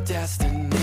[0.00, 0.77] destiny,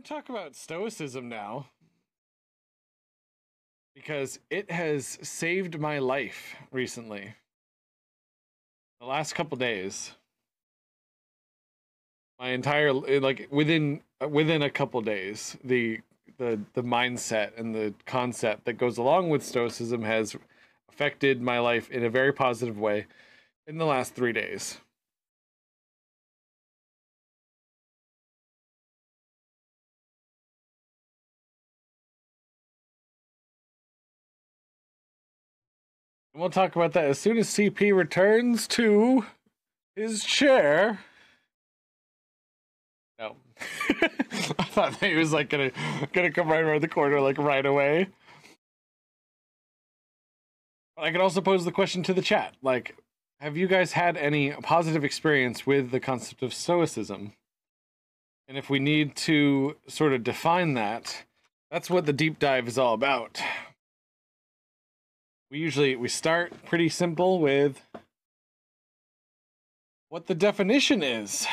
[0.00, 1.66] we're talk about stoicism now
[3.94, 7.34] because it has saved my life recently.
[9.00, 10.12] The last couple days,
[12.38, 16.00] my entire like within within a couple days, the
[16.38, 20.34] the the mindset and the concept that goes along with stoicism has
[20.88, 23.06] affected my life in a very positive way
[23.66, 24.78] in the last three days.
[36.40, 39.26] We'll talk about that as soon as CP returns to
[39.94, 41.00] his chair.
[43.18, 43.36] No.
[44.00, 45.70] I thought that he was like gonna
[46.12, 48.08] gonna come right around the corner like right away.
[50.96, 52.54] But I could also pose the question to the chat.
[52.62, 52.96] Like,
[53.40, 57.34] have you guys had any positive experience with the concept of stoicism?
[58.48, 61.24] And if we need to sort of define that,
[61.70, 63.40] that's what the deep dive is all about
[65.50, 67.84] we usually we start pretty simple with
[70.08, 71.46] what the definition is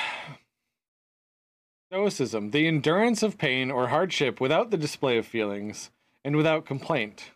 [1.91, 5.89] stoicism the endurance of pain or hardship without the display of feelings
[6.23, 7.31] and without complaint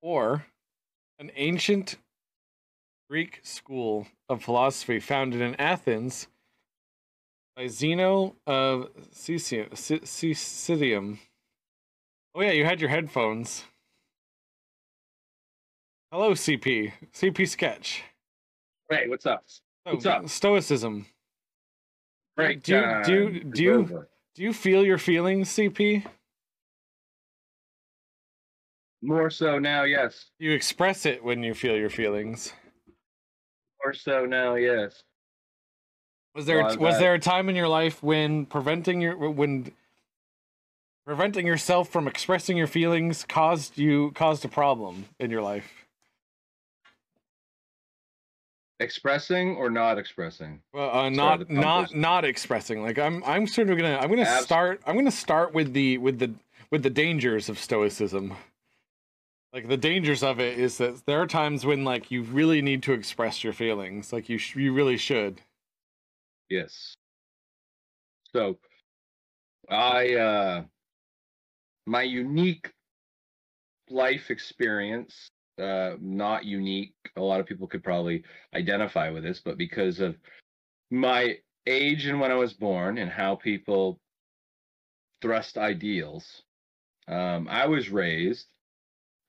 [0.00, 0.46] or
[1.18, 1.96] an ancient
[3.10, 6.28] greek school of philosophy founded in athens
[7.54, 8.88] by zeno of.
[9.12, 11.18] Citium.
[12.34, 13.64] oh yeah you had your headphones
[16.12, 16.92] Hello, CP.
[17.12, 18.02] CP Sketch.
[18.90, 19.44] Hey, what's up?
[19.84, 20.28] What's up?
[20.28, 21.06] Stoicism.
[22.36, 22.62] Right.
[22.62, 24.10] Do you- uh, do you- do you- over.
[24.34, 26.04] Do you feel your feelings, CP?
[29.02, 30.30] More so now, yes.
[30.38, 32.52] You express it when you feel your feelings.
[33.82, 35.02] More so now, yes.
[36.34, 39.74] Was there Well, was there a time in your life when preventing your when
[41.06, 45.85] preventing yourself from expressing your feelings caused you caused a problem in your life?
[48.78, 50.60] Expressing or not expressing?
[50.72, 52.82] Well, uh, not pump not not expressing.
[52.82, 55.98] Like I'm I'm sort of gonna I'm gonna Abs- start I'm gonna start with the
[55.98, 56.32] with the
[56.70, 58.34] with the dangers of stoicism.
[59.52, 62.82] Like the dangers of it is that there are times when like you really need
[62.82, 64.12] to express your feelings.
[64.12, 65.40] Like you sh- you really should.
[66.50, 66.94] Yes.
[68.32, 68.58] So,
[69.70, 70.64] I, uh,
[71.86, 72.70] my unique
[73.88, 75.28] life experience,
[75.58, 76.94] uh, not unique.
[77.16, 78.24] A lot of people could probably
[78.54, 80.16] identify with this, but because of
[80.90, 83.98] my age and when I was born and how people
[85.22, 86.42] thrust ideals,
[87.08, 88.46] um, I was raised,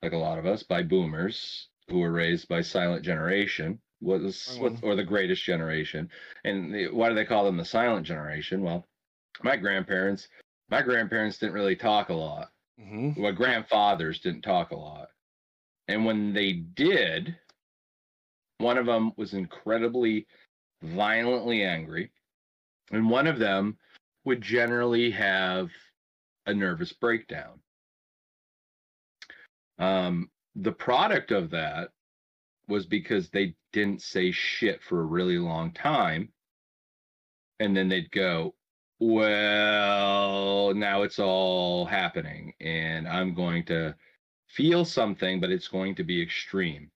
[0.02, 3.80] like a lot of us, by boomers who were raised by silent generation.
[4.00, 6.12] Was what, or the greatest generation,
[6.44, 8.62] and the, why do they call them the silent generation?
[8.62, 8.86] Well,
[9.42, 10.28] my grandparents,
[10.70, 12.52] my grandparents didn't really talk a lot.
[12.80, 13.20] Mm-hmm.
[13.20, 15.08] My grandfathers didn't talk a lot,
[15.88, 17.36] and when they did,
[18.58, 20.28] one of them was incredibly
[20.82, 22.12] violently angry,
[22.92, 23.78] and one of them
[24.26, 25.70] would generally have
[26.46, 27.60] a nervous breakdown.
[29.80, 31.90] Um, the product of that
[32.68, 36.30] was because they didn't say shit for a really long time.
[37.60, 38.56] And then they'd go,
[39.00, 43.96] Well, now it's all happening, and I'm going to
[44.48, 46.90] feel something, but it's going to be extreme.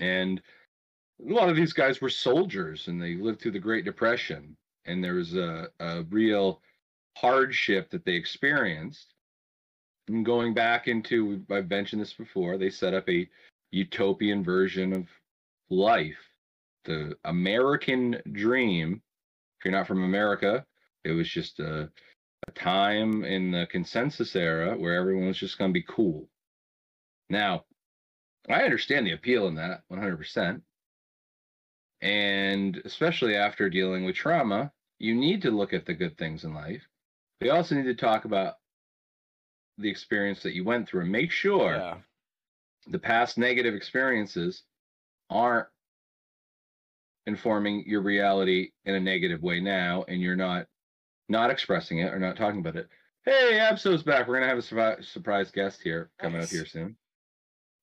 [0.00, 0.40] And
[1.20, 4.56] a lot of these guys were soldiers and they lived through the Great Depression,
[4.86, 6.62] and there was a, a real
[7.16, 9.14] hardship that they experienced.
[10.08, 13.28] And going back into, I've mentioned this before, they set up a
[13.72, 15.06] utopian version of
[15.68, 16.16] life.
[16.84, 19.02] The American dream,
[19.58, 20.64] if you're not from America,
[21.04, 21.90] it was just a,
[22.46, 26.28] a time in the consensus era where everyone was just going to be cool.
[27.30, 27.64] Now,
[28.48, 30.62] I understand the appeal in that 100%.
[32.00, 36.54] And especially after dealing with trauma, you need to look at the good things in
[36.54, 36.82] life.
[37.40, 38.54] We also need to talk about
[39.78, 41.98] the experience that you went through and make sure Yeah.
[42.88, 44.64] the past negative experiences
[45.30, 45.68] aren't
[47.26, 50.66] informing your reality in a negative way now and you're not
[51.28, 52.88] not expressing it or not talking about it
[53.26, 56.48] hey abso's back we're gonna have a surprise guest here coming Nice.
[56.48, 56.96] up here soon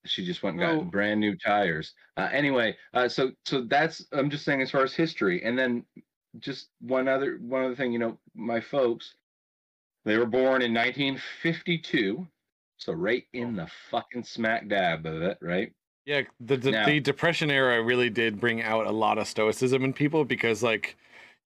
[0.05, 1.93] she just went and got Well- brand new tires.
[2.17, 5.43] Uh, anyway uh, so so that's i'm just saying as far as history.
[5.43, 5.83] And then
[6.39, 9.15] just one other one other thing you know my folks
[10.03, 12.27] they were born in 1952
[12.77, 15.71] so right in the fucking smack dab of it right?
[16.05, 19.83] Yeah, the the, Now- the depression era really did bring out a lot of stoicism
[19.83, 20.95] in people because like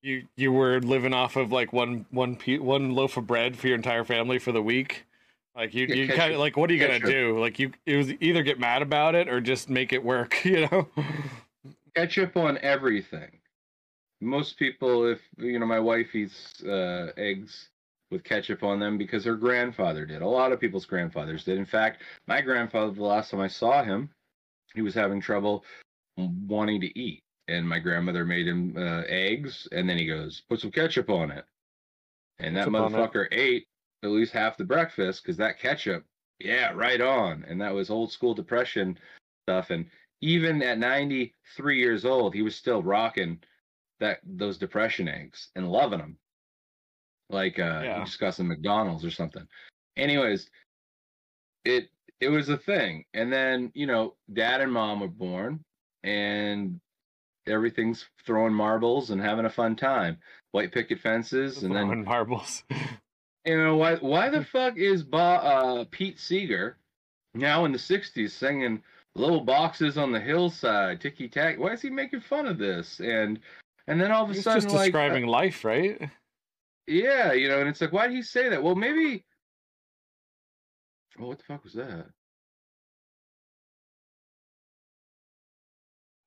[0.01, 3.67] you you were living off of like one one pe- one loaf of bread for
[3.67, 5.05] your entire family for the week.
[5.59, 7.37] Like you you catch kind of like what are you gonna catch do?
[7.37, 10.69] Like you it was either get mad about it or just make it work, you
[10.71, 10.87] know?
[11.93, 13.29] ketchup on everything.
[14.21, 17.71] Most people, if you know, my wife eats uh, eggs
[18.09, 20.21] with ketchup on them because her grandfather did.
[20.21, 21.57] A lot of people's grandfathers did.
[21.57, 24.09] In fact, my grandfather, the last time I saw him,
[24.73, 25.65] he was having trouble
[26.47, 30.61] wanting to eat, and my grandmother made him uh, eggs, and then he goes, "Put
[30.61, 31.43] some ketchup on it,"
[32.39, 33.67] and that Ketchup motherfucker ate
[34.03, 36.05] at least half the breakfast because that ketchup,
[36.39, 38.97] yeah, right on, and that was old school depression
[39.47, 39.85] stuff, and
[40.21, 43.39] even at 93 years old, he was still rocking
[43.99, 46.17] that those depression eggs and loving them.
[47.29, 47.99] Like uh Yeah.
[47.99, 49.47] he just got some McDonald's or something.
[49.97, 50.49] Anyways,
[51.65, 53.05] it it was a thing.
[53.13, 55.63] And then, you know, dad and mom were born
[56.03, 56.79] and
[57.47, 60.17] everything's throwing marbles and having a fun time.
[60.51, 62.63] White picket fences and then marbles.
[63.45, 66.77] You know why why the fuck is Bo, uh, Pete Seeger
[67.33, 68.81] now in the 60s singing
[69.15, 73.39] little boxes on the hillside ticky tack why is he making fun of this and
[73.87, 76.09] and then all of a He's sudden just like uh, describing life, right?
[76.87, 79.23] yeah you know and it's like why did he say that well maybe
[81.19, 82.07] oh what the fuck was that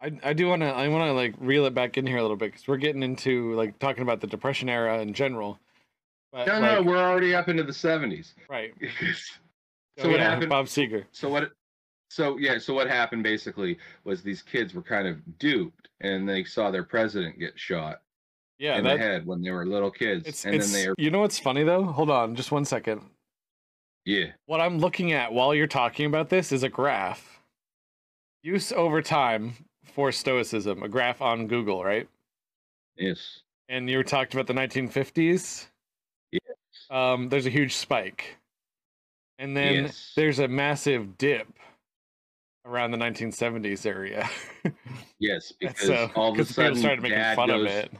[0.02, 2.22] I, I do want to I want to like reel it back in here a
[2.22, 5.60] little bit because we're getting into like talking about the depression era in general.
[6.32, 8.72] But, no no we're already up into the 70s right.
[9.14, 11.04] so Oh, what yeah, happened Bob Seger.
[11.12, 11.50] so what
[12.08, 16.42] so yeah so what happened basically was these kids were kind of duped and they
[16.44, 18.00] saw their president get shot
[18.58, 20.88] Yeah, in that, the head when they were little kids it's and it's then they
[20.88, 21.84] are you know what's funny though?
[21.84, 23.02] Hold on, just one second.
[24.06, 27.40] yeah What I'm looking at while you're talking about this is a graph.
[28.42, 29.52] Use over time
[29.84, 32.08] for stoicism, a graph on Google, right?
[32.96, 35.66] yes And you were talking about the 1950s.
[36.92, 38.36] Um, there's a huge spike,
[39.38, 40.12] and then Yes.
[40.14, 41.48] there's a massive dip
[42.66, 44.28] around the 1970s area.
[45.18, 47.66] Yes, because so, all of a 'cause people sudden started making dad fun goes, of
[47.76, 47.92] it.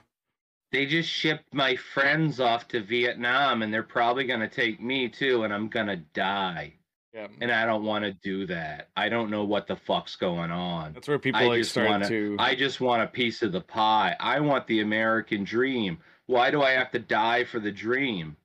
[0.72, 5.44] They just shipped my friends off to Vietnam, and they're probably gonna take me too,
[5.44, 6.74] and I'm gonna die.
[7.14, 8.88] Yeah, And I don't want to do that.
[8.96, 10.94] I don't know what the fuck's going on.
[10.94, 12.34] that's where people I like just wanna- to.
[12.40, 14.16] I just want a piece of the pie.
[14.18, 15.98] I want the American dream.
[16.26, 18.36] Why do I have to die for the dream?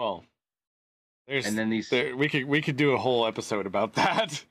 [0.00, 0.24] Well,
[1.28, 4.42] there's And then these, there, we could we could do a whole episode about that.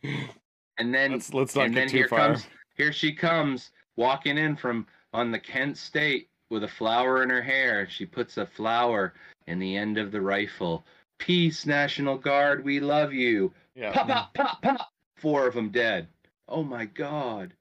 [0.78, 2.20] and then let's let's not and get then too here far.
[2.20, 2.48] comes
[2.78, 7.42] here she comes walking in from on the Kent State with a flower in her
[7.42, 7.88] hair.
[7.90, 9.14] She puts a flower
[9.48, 10.86] in the end of the rifle.
[11.18, 13.52] Peace, National Guard, we love you.
[13.76, 14.90] yeah, Pop, pop, pop, pop.
[15.18, 16.08] Four of them dead.
[16.48, 17.54] Oh my God.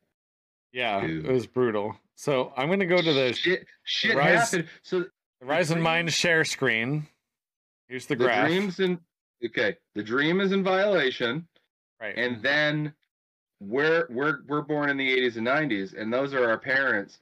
[0.72, 1.24] yeah, Dude.
[1.26, 1.96] it was brutal.
[2.16, 3.66] So I'm gonna go to the shit.
[3.84, 4.68] Shit Rise- happened.
[4.82, 5.00] So
[5.40, 7.06] The Rise and Mind share screen.
[7.88, 8.46] Here's the the graph.
[8.46, 8.98] dream's in.
[9.44, 11.46] Okay, the dream is in violation.
[12.00, 12.16] right.
[12.16, 12.92] and then
[13.60, 17.18] we're we're we're born in the 80s and 90s and those are our parents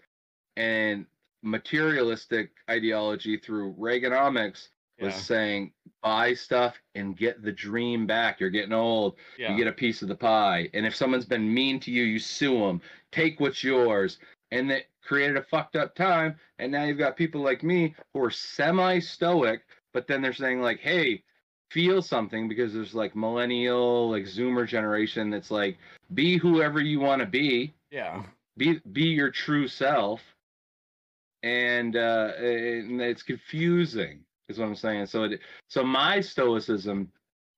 [0.57, 1.07] and
[1.43, 4.69] materialistic ideology through reaganomics
[4.99, 9.51] was yeah, saying buy stuff and get the dream back you're getting old yeah.
[9.51, 12.19] you get a piece of the pie and if someone's been mean to you you
[12.19, 12.81] sue them
[13.13, 14.19] take what's yours
[14.51, 18.23] and that created a fucked up time and now you've got people like me who
[18.23, 19.63] are semi stoic
[19.97, 21.23] but then they're saying like hey
[21.71, 25.79] feel something because there's like millennial like zoomer generation that's like
[26.13, 27.73] be whoever you want to be.
[27.91, 28.25] Yeah.
[28.59, 30.21] be be your true self.
[31.43, 35.07] And uh and it's confusing is what i'm saying.
[35.07, 37.11] So it so my stoicism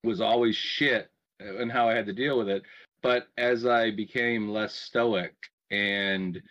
[0.05, 1.09] was always shit
[1.41, 2.63] and how i had to deal with it
[3.01, 5.33] but as i became less stoic
[5.71, 6.41] and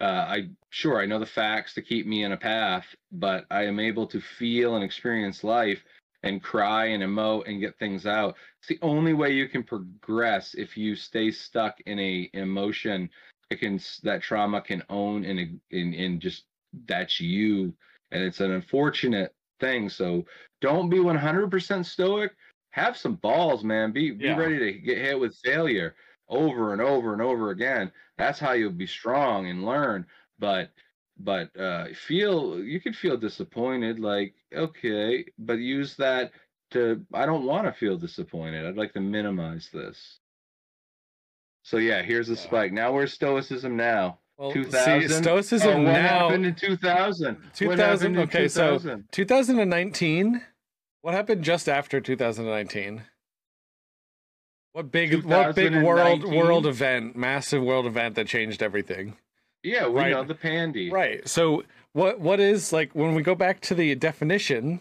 [0.00, 3.64] uh, I sure I know the facts to keep me in a path, but I
[3.64, 5.82] am able to feel and experience life
[6.22, 8.36] and cry and emote and get things out.
[8.58, 13.10] It's the only way you can progress if you stay stuck in a emotion
[13.50, 16.44] it can that trauma can own and in in just
[16.86, 17.72] that's you.
[18.10, 20.24] And it's an unfortunate thing so
[20.60, 22.32] don't be 100% stoic.
[22.70, 23.92] Have some balls man.
[23.92, 25.94] Be be ready to get hit with failure
[26.28, 27.90] over and over and over again.
[28.18, 30.06] That's how you'll be strong and learn.
[30.38, 30.70] But
[31.18, 36.30] but uh feel you can feel disappointed like okay but use that
[36.70, 40.18] to i don't want to feel disappointed i'd like to minimize this
[41.62, 45.92] so yeah here's the spike now where's stoicism now Well, 2000 see, stoicism Oh, what
[45.92, 46.28] now.
[46.28, 48.78] happened in 2000 What 2000 happened in okay, so
[49.12, 50.42] 2019.
[51.00, 53.04] What happened just after 2019?
[54.76, 59.16] What big what big world world event, massive world event that changed everything?
[59.62, 60.10] yeah we Right.
[60.10, 61.26] know the pandy Right.
[61.26, 61.64] So
[61.94, 64.80] what what is like when we go back to the definition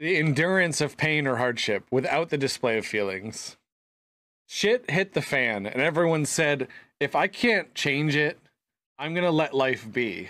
[0.00, 3.56] the endurance of pain or hardship without the display of feelings.
[4.48, 6.66] Shit hit the fan and everyone said
[6.98, 8.36] if I can't change it,
[8.98, 10.28] I'm going to let life be.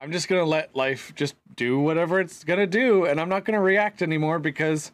[0.00, 3.28] I'm just going to let life just do whatever it's going to do and I'm
[3.28, 4.90] not going to react anymore because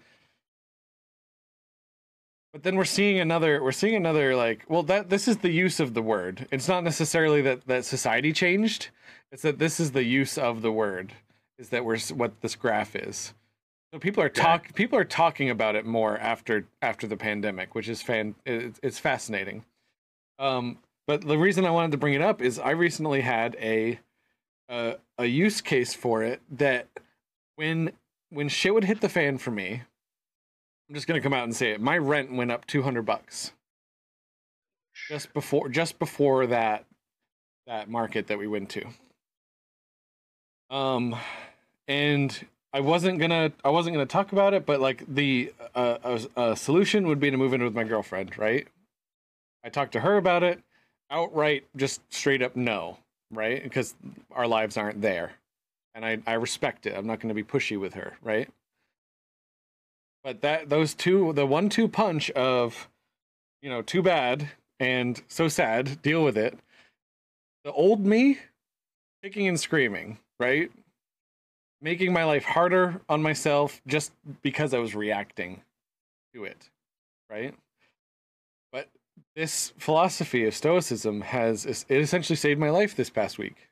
[2.52, 5.80] but then we're seeing another we're seeing another like well that this is the use
[5.80, 6.48] of the word.
[6.50, 8.88] It's not necessarily that that society changed.
[9.32, 11.12] It's that this is the use of the word.
[11.58, 13.34] Is that we're what this graph is.
[13.92, 17.88] So people are talk people are talking about it more after after the pandemic, which
[17.88, 19.64] is fan it's, it's fascinating.
[20.38, 24.00] Um but the reason I wanted to bring it up is I recently had a
[24.68, 26.88] a, a use case for it that
[27.56, 27.92] when
[28.30, 29.82] when shit would hit the fan for me,
[30.90, 31.80] I'm just gonna come out and say it.
[31.80, 33.52] My rent went up 200 bucks
[35.08, 36.84] just before just before that
[37.68, 38.84] that market that we went to.
[40.68, 41.14] Um,
[41.86, 45.98] and I wasn't gonna I wasn't gonna talk about it, but like the uh,
[46.36, 48.66] a, a solution would be to move in with my girlfriend, right?
[49.62, 50.60] I talked to her about it,
[51.08, 52.98] outright, just straight up no,
[53.30, 53.62] right?
[53.62, 53.94] Because
[54.32, 55.34] our lives aren't there,
[55.94, 56.96] and I I respect it.
[56.96, 58.48] I'm not gonna be pushy with her, right?
[60.22, 62.88] But that those two, the one-two punch of,
[63.62, 66.58] you know, too bad and so sad, deal with it.
[67.64, 68.38] The old me,
[69.22, 70.70] kicking and screaming, right?
[71.82, 74.12] Making my life harder on myself just
[74.42, 75.62] because I was reacting
[76.34, 76.70] to it,
[77.30, 77.54] right?
[78.72, 78.88] But
[79.34, 83.68] this philosophy of stoicism has it essentially saved my life this past week.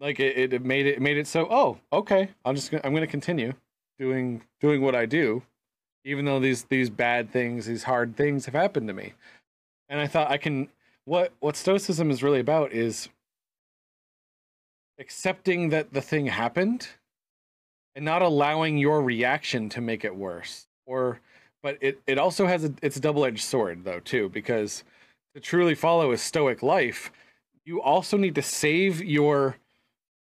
[0.00, 1.46] Like it, it made it made it so.
[1.50, 2.30] Oh, okay.
[2.44, 3.54] I'm just gonna, I'm to continue
[3.98, 5.42] doing doing what I do,
[6.04, 9.14] even though these these bad things, these hard things have happened to me.
[9.88, 10.68] And I thought I can
[11.04, 13.08] what what stoicism is really about is
[14.98, 16.88] accepting that the thing happened
[17.94, 20.66] and not allowing your reaction to make it worse.
[20.86, 21.20] Or
[21.62, 24.84] but it it also has a it's a double-edged sword though too because
[25.34, 27.10] to truly follow a stoic life,
[27.64, 29.56] you also need to save your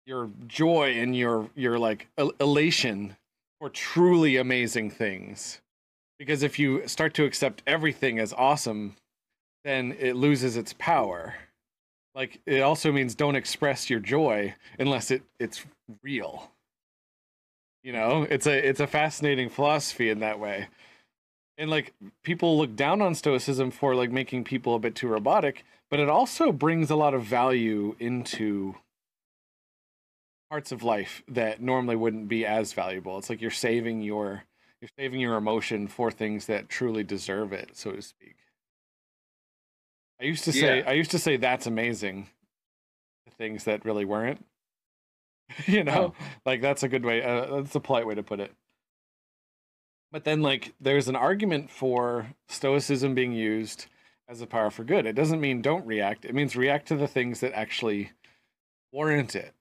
[0.05, 2.07] your joy and your your like
[2.39, 3.15] elation
[3.61, 5.61] for truly amazing things.
[6.17, 8.95] Because if you start to accept everything as awesome,
[9.63, 11.35] then it loses its power.
[12.15, 15.63] Like it also means don't express your joy unless it it's
[16.01, 16.51] real.
[17.83, 20.67] You know, it's a it's a fascinating philosophy in that way.
[21.59, 25.63] And like people look down on stoicism for like making people a bit too robotic,
[25.91, 28.75] but it also brings a lot of value into
[30.51, 33.17] parts of life that normally wouldn't be as valuable.
[33.17, 34.43] It's like you're saving your
[34.81, 38.35] you're saving your emotion for things that truly deserve it, so to speak.
[40.19, 40.89] I used to say Yeah.
[40.89, 42.27] I used to say that's amazing.
[43.37, 44.45] Things that really weren't.
[45.67, 46.13] you know,
[46.45, 47.23] like that's a good way.
[47.23, 48.53] Uh, that's a polite way to put it.
[50.11, 53.85] But then, like, there's an argument for stoicism being used
[54.27, 55.05] as a power for good.
[55.05, 56.25] It doesn't mean don't react.
[56.25, 58.11] It means react to the things that actually
[58.91, 59.53] warrant it.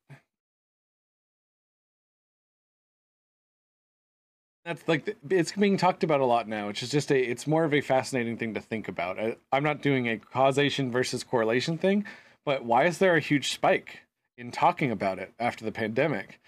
[4.71, 6.69] That's like it's being talked about a lot now.
[6.69, 7.19] Which is just a.
[7.19, 9.19] It's more of a fascinating thing to think about.
[9.19, 12.05] I, I'm not doing a causation versus correlation thing,
[12.45, 14.03] but why is there a huge spike
[14.39, 16.39] in talking about it after the pandemic?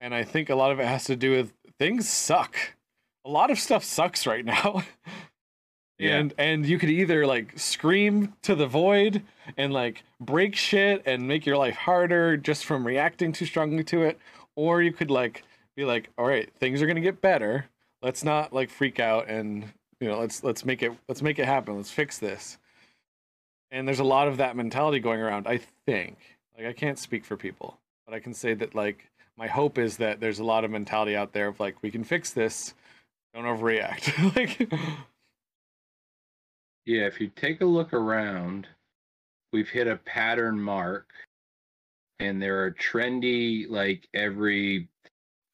[0.00, 2.56] And I think a lot of it has to do with things suck.
[3.24, 4.82] A lot of stuff sucks right now.
[6.00, 6.16] Yeah.
[6.16, 9.22] And and you could either like scream to the void
[9.58, 14.04] and like break shit and make your life harder just from reacting too strongly to
[14.04, 14.18] it,
[14.56, 15.44] or you could like
[15.80, 17.66] be like, all right, things are gonna get better.
[18.02, 19.64] Let's not like freak out and
[20.00, 21.76] you know let's let's make it let's make it happen.
[21.76, 22.58] Let's fix this.
[23.70, 25.46] And there's a lot of that mentality going around.
[25.46, 26.18] I think
[26.56, 29.96] like I can't speak for people, but I can say that like my hope is
[29.96, 32.74] that there's a lot of mentality out there of like we can fix this.
[33.34, 34.34] Don't overreact.
[34.36, 34.70] like
[36.84, 38.66] Yeah, if you take a look around,
[39.52, 41.10] we've hit a pattern mark,
[42.18, 44.88] and there are trendy, like every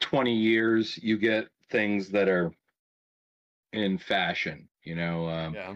[0.01, 2.53] 20 years, you get things that are
[3.73, 4.69] in fashion.
[4.85, 5.29] you know.
[5.29, 5.75] Um, Yeah.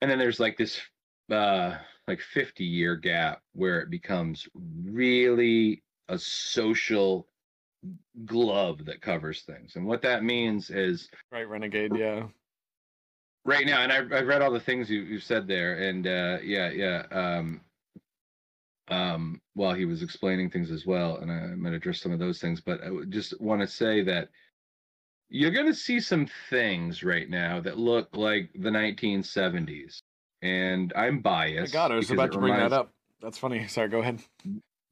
[0.00, 0.80] and then there's like this
[1.30, 4.46] uh like 50 year gap where it becomes
[4.84, 7.26] really a social
[8.26, 11.92] glove that covers things and what that means is Right, Renegade.
[11.96, 12.26] Yeah.
[13.46, 16.38] right now and i've, I've read all the things you, you've said there and uh
[16.42, 17.60] yeah yeah um
[18.88, 22.38] um while he was explaining things as well and I, to address some of those
[22.40, 24.28] things but i just want to say that
[25.30, 30.00] you're going to see some things right now that look like the 1970s
[30.42, 32.92] and i'm biased God, I was about to bring that up.
[33.22, 33.66] That's funny.
[33.68, 34.20] Sorry, go ahead.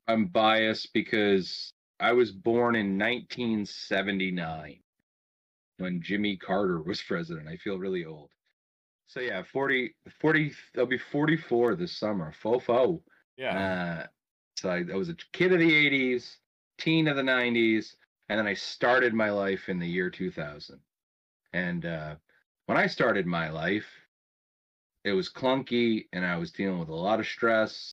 [0.09, 4.79] i'm biased because i was born in 1979
[5.77, 8.31] when jimmy carter was president i feel really old
[9.07, 13.03] so yeah 40 40 i'll be 44 this summer fofo
[13.37, 13.59] Yeah.
[13.59, 14.07] uh,
[14.57, 16.37] so I, I was a kid of the 80s,
[16.79, 17.97] teen of the 90s,
[18.29, 20.79] and then I started my life in the year 2000.
[21.53, 22.15] And uh,
[22.67, 23.87] when I started my life,
[25.05, 27.93] it was clunky, and I was dealing with a lot of stress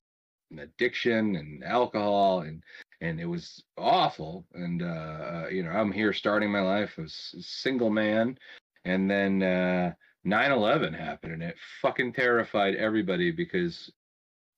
[0.51, 2.63] and addiction and alcohol, and
[3.01, 4.45] and it was awful.
[4.53, 8.37] And uh, uh, you know, I'm here starting my life as a single man,
[8.85, 9.93] and then uh,
[10.25, 13.91] 9/11 happened, and it fucking terrified everybody because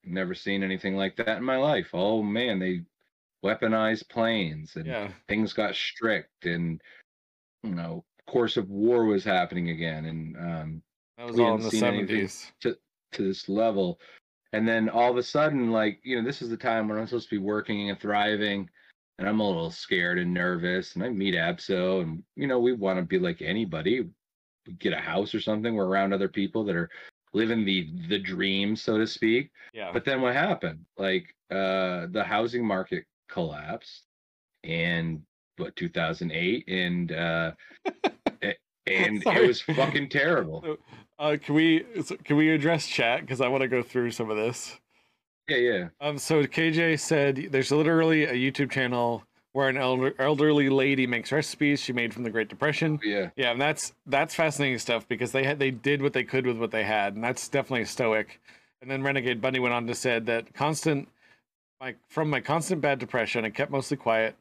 [0.05, 1.89] never seen anything like that in my life.
[1.93, 2.81] Oh man, they
[3.43, 5.09] weaponized planes and yeah.
[5.27, 6.81] things got strict and
[7.63, 10.81] you know, course of war was happening again and um
[11.17, 12.07] That was we all in the seen anything.
[12.07, 12.51] seventies.
[13.13, 13.99] to this level.
[14.53, 17.07] And then all of a sudden, like, you know, this is the time when I'm
[17.07, 18.69] supposed to be working and thriving,
[19.17, 20.95] and I'm a little scared and nervous.
[20.95, 24.09] And I meet Abso, and you know, we want to be like anybody,
[24.67, 25.73] We get a house or something.
[25.75, 26.89] We're around other people that are
[27.33, 29.51] living the the dream, so to speak.
[29.73, 29.91] Yeah.
[29.93, 30.85] But then what happened?
[30.97, 34.03] Like uh the housing market collapsed
[34.63, 35.23] in
[35.57, 37.51] what 2008 and uh
[38.87, 39.43] and Sorry.
[39.43, 40.77] it was fucking terrible.
[41.19, 44.29] Uh, can we so- can we address chat because I want to go through some
[44.29, 44.79] of this.
[45.47, 45.87] Yeah, yeah.
[45.99, 51.31] Um, so KJ said there's literally a YouTube channel where an elder, elderly lady makes
[51.31, 52.99] recipes she made from the Great Depression.
[53.03, 53.29] Oh, yeah.
[53.35, 56.57] Yeah, and that's that's fascinating stuff because they had they did what they could with
[56.57, 58.39] what they had, and that's definitely stoic.
[58.81, 61.07] And then Renegade Bunny went on to said that constant,
[61.79, 64.35] like from my constant bad depression, I kept mostly quiet,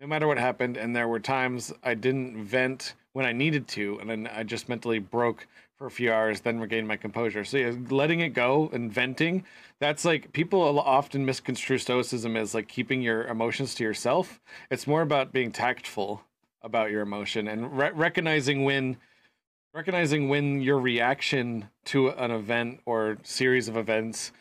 [0.00, 3.98] no matter what happened, and there were times I didn't vent when I needed to,
[4.00, 5.46] and then I just mentally broke
[5.80, 7.42] for a few hours, then regain my composure.
[7.42, 9.46] So yeah, letting it go and venting,
[9.78, 14.42] that's like people often misconstrue stoicism as like keeping your emotions to yourself.
[14.70, 16.22] It's more about being tactful
[16.60, 18.98] about your emotion and re- recognizing when
[19.72, 24.32] recognizing when your reaction to an event or series of events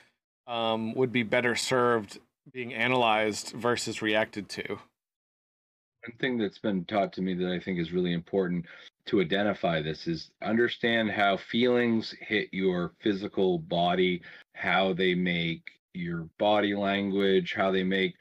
[0.46, 2.20] um, would be better served
[2.52, 4.68] being analyzed versus reacted to.
[4.68, 8.66] One thing that's been taught to me that I think is really important
[9.10, 14.22] to identify this is understand how feelings hit your physical body,
[14.54, 15.64] how they make
[15.96, 18.14] your body language, how they make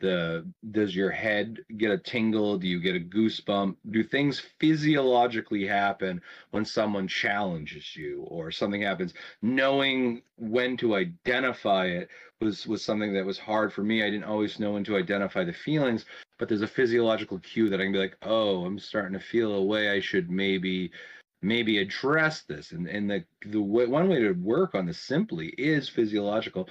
[0.00, 5.66] the does your head get a tingle do you get a goosebump do things physiologically
[5.66, 12.08] happen when someone challenges you or something happens knowing when to identify it
[12.40, 15.42] was was something that was hard for me i didn't always know when to identify
[15.44, 16.04] the feelings
[16.38, 19.54] but there's a physiological cue that I can be like, oh, I'm starting to feel
[19.54, 20.90] a way I should maybe
[21.42, 22.72] maybe address this.
[22.72, 26.68] And and the the way, one way to work on this simply is physiological.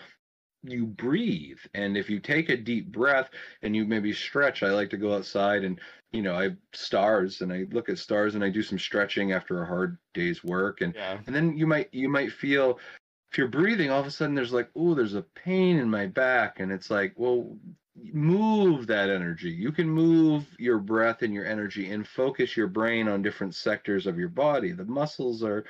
[0.67, 3.29] You breathe, and if you take a deep breath
[3.61, 5.79] and you maybe stretch, I like to go outside and
[6.11, 9.61] you know I stars and I look at stars and I do some stretching after
[9.61, 10.81] a hard day's work.
[10.81, 11.19] And Yeah.
[11.27, 12.79] and then you might you might feel
[13.31, 16.07] if you're breathing all of a sudden there's like oh there's a pain in my
[16.07, 16.59] back.
[16.59, 17.57] And it's like well
[18.11, 19.51] move that energy.
[19.51, 24.07] You can move your breath and your energy and focus your brain on different sectors
[24.07, 24.71] of your body.
[24.71, 25.65] The muscles are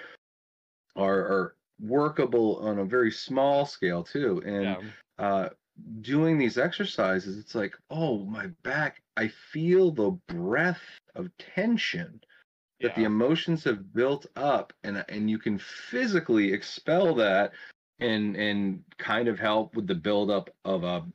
[0.95, 4.41] are are workable on a very small scale too.
[4.45, 4.81] And Yeah.
[5.17, 5.49] uh
[6.01, 10.79] doing these exercises it's like oh my back i feel the breath
[11.15, 12.21] of tension
[12.79, 17.51] that the emotions have built up and and you can physically expel that
[17.99, 21.05] and and kind of help with the buildup of a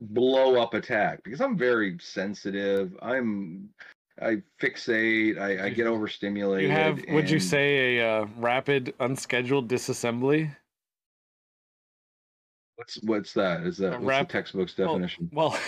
[0.00, 2.96] blow up attack because i'm very sensitive.
[3.02, 3.70] I'm
[4.22, 9.68] i fixate i, I get overstimulated You have, would you say, a uh, rapid unscheduled
[9.68, 10.54] disassembly?
[12.76, 15.58] what's what's that is that A what's rap- the textbook's definition Well,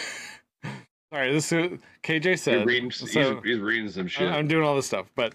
[1.13, 2.67] sorry, this is KJ said.
[2.67, 5.35] reading so- he's, he's reading some shit I'm doing all this stuff, but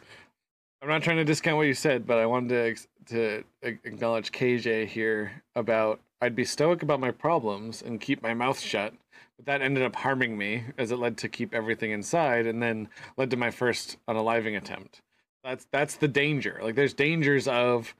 [0.82, 2.06] I'm not trying to discount what you said.
[2.06, 7.82] But I wanted to to acknowledge KJ here about I'd be stoic about my problems
[7.82, 8.94] and keep my mouth shut,
[9.38, 12.88] but that ended up harming me as it led to keep everything inside, and then
[13.18, 15.02] led to my first unaliving attempt.
[15.44, 16.60] That's that's the danger.
[16.64, 17.94] Like there's dangers of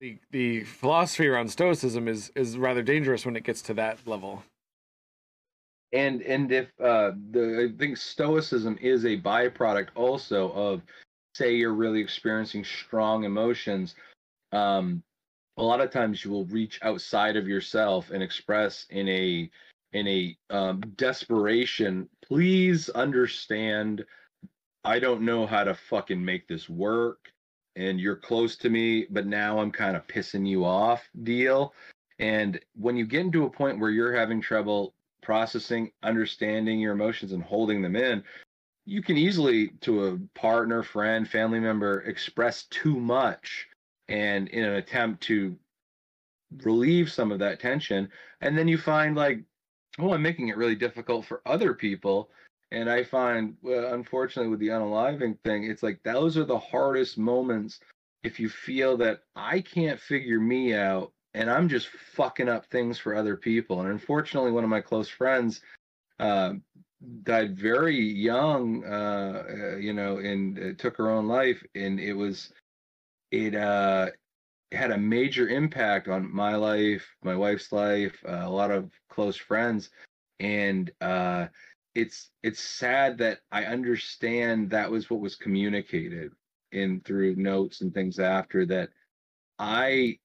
[0.00, 4.44] the the philosophy around stoicism is is rather dangerous when it gets to that level.
[5.92, 10.82] and and if uh the i think stoicism is a byproduct also of
[11.34, 13.94] say you're really experiencing strong emotions
[14.52, 15.02] um
[15.56, 19.50] a lot of times you will reach outside of yourself and express in a
[19.92, 24.04] in a um, desperation please understand
[24.84, 27.30] i don't know how to fucking make this work
[27.76, 31.74] and you're close to me but now i'm kind of pissing you off deal.
[32.18, 37.32] And when you get into a point where you're having trouble processing, understanding your emotions,
[37.32, 38.22] and holding them in,
[38.86, 43.66] you can easily, to a partner, friend, family member, express too much
[44.08, 45.56] and in an attempt to
[46.62, 48.08] relieve some of that tension.
[48.40, 49.40] And then you find, like,
[49.98, 52.30] oh, I'm making it really difficult for other people.
[52.72, 57.18] And I find, well, unfortunately, with the unaliving thing, it's like those are the hardest
[57.18, 57.80] moments
[58.24, 62.98] if you feel that I can't figure me out and I'm just fucking up things
[62.98, 63.80] for other people.
[63.80, 65.60] And unfortunately, one of my close friends
[66.18, 66.54] uh,
[67.24, 71.62] died very young, uh, uh, you know, and uh, took her own life.
[71.74, 72.52] And it was,
[73.34, 74.10] it uh,
[74.70, 79.36] had a major impact on my life, my wife's life, uh, a lot of close
[79.36, 79.90] friends.
[80.38, 81.48] And uh,
[81.96, 86.30] it's it's sad that I understand that was what was communicated
[86.70, 88.90] in through notes and things after that.
[89.58, 90.18] I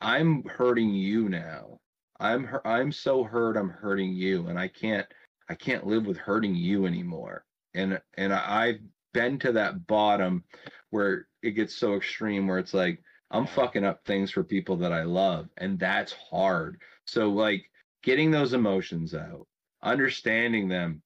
[0.00, 1.78] I'm hurting you now.
[2.18, 3.56] I'm I'm so hurt.
[3.56, 5.06] I'm hurting you, and I can't
[5.48, 7.44] I can't live with hurting you anymore.
[7.74, 8.80] And and I've
[9.12, 10.44] been to that bottom
[10.90, 14.92] where it gets so extreme where it's like I'm fucking up things for people that
[14.92, 16.80] I love, and that's hard.
[17.06, 17.70] So like
[18.02, 19.46] getting those emotions out,
[19.82, 21.02] understanding them,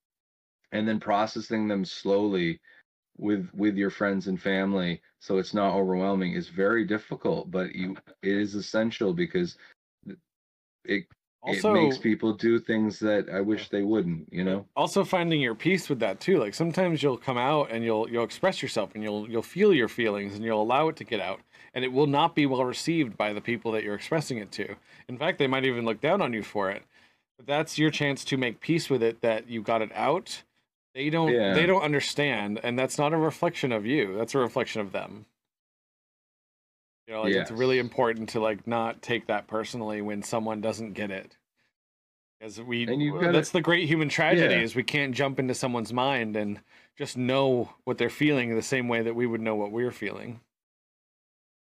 [0.71, 2.59] and then processing them slowly
[3.17, 7.95] with with your friends and family so it's not overwhelming is very difficult but you
[8.21, 9.57] it is essential because
[10.85, 11.05] it
[11.47, 15.39] Also, it makes people do things that i wish they wouldn't you know also finding
[15.41, 16.37] your peace with that too.
[16.37, 19.87] Like sometimes you'll come out and you'll you'll express yourself and you'll you'll feel your
[19.87, 21.39] feelings and you'll allow it to get out
[21.73, 24.75] and it will not be well received by the people that you're expressing it to.
[25.07, 26.83] In fact, they might even look down on you for it.
[27.37, 30.43] But that's your chance to make peace with it that you got it out.
[30.95, 31.53] They don't Yeah.
[31.53, 34.15] they don't understand and that's not a reflection of you.
[34.17, 35.25] That's a reflection of them.
[37.07, 40.93] You know, like it's really important to like not take that personally when someone doesn't
[40.93, 41.37] get it.
[42.39, 44.61] Because we gotta, that's the great human tragedy Yeah.
[44.61, 46.59] is we can't jump into someone's mind and
[46.97, 50.41] just know what they're feeling the same way that we would know what we're feeling.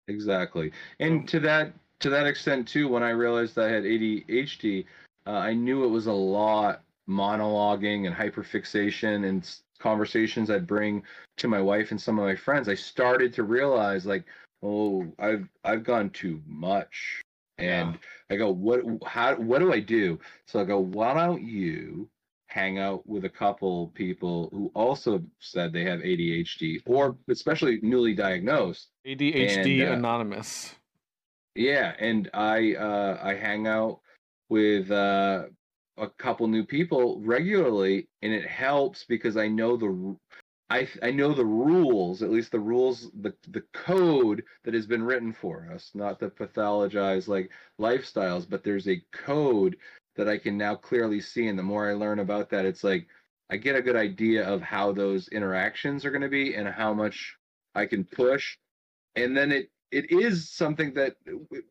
[0.08, 4.84] exactly and to that to that extent too when i realized i had adhd
[5.26, 11.02] uh, i knew it was a lot monologuing and hyperfixation and conversations i'd bring
[11.36, 14.24] to my wife and some of my friends i started to realize like
[14.62, 17.22] oh i've i've gone too much.
[17.58, 17.98] And
[18.30, 20.18] i go what how what do i do?
[20.46, 22.08] So i go why don't you
[22.48, 28.14] hang out with a couple people who also said they have adhd or especially newly
[28.14, 30.74] diagnosed ADHD And, uh, anonymous.
[31.54, 34.00] yeah, and I uh I hang out
[34.48, 35.44] with uh
[35.98, 40.16] a couple new people regularly and it helps because I know the
[40.68, 45.02] I I know the rules, at least the rules the the code that has been
[45.02, 47.50] written for us, not the pathologize like
[47.80, 49.76] lifestyles, but there's a code
[50.16, 53.06] that I can now clearly see and the more I learn about that it's like
[53.50, 56.92] I get a good idea of how those interactions are going to be and how
[56.92, 57.36] much
[57.74, 58.56] I can push.
[59.14, 61.16] And then it it is something that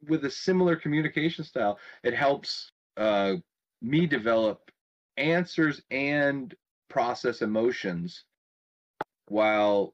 [0.07, 3.35] with a similar communication style it helps uh,
[3.81, 4.71] me develop
[5.17, 6.55] answers and
[6.89, 8.23] process emotions
[9.27, 9.93] while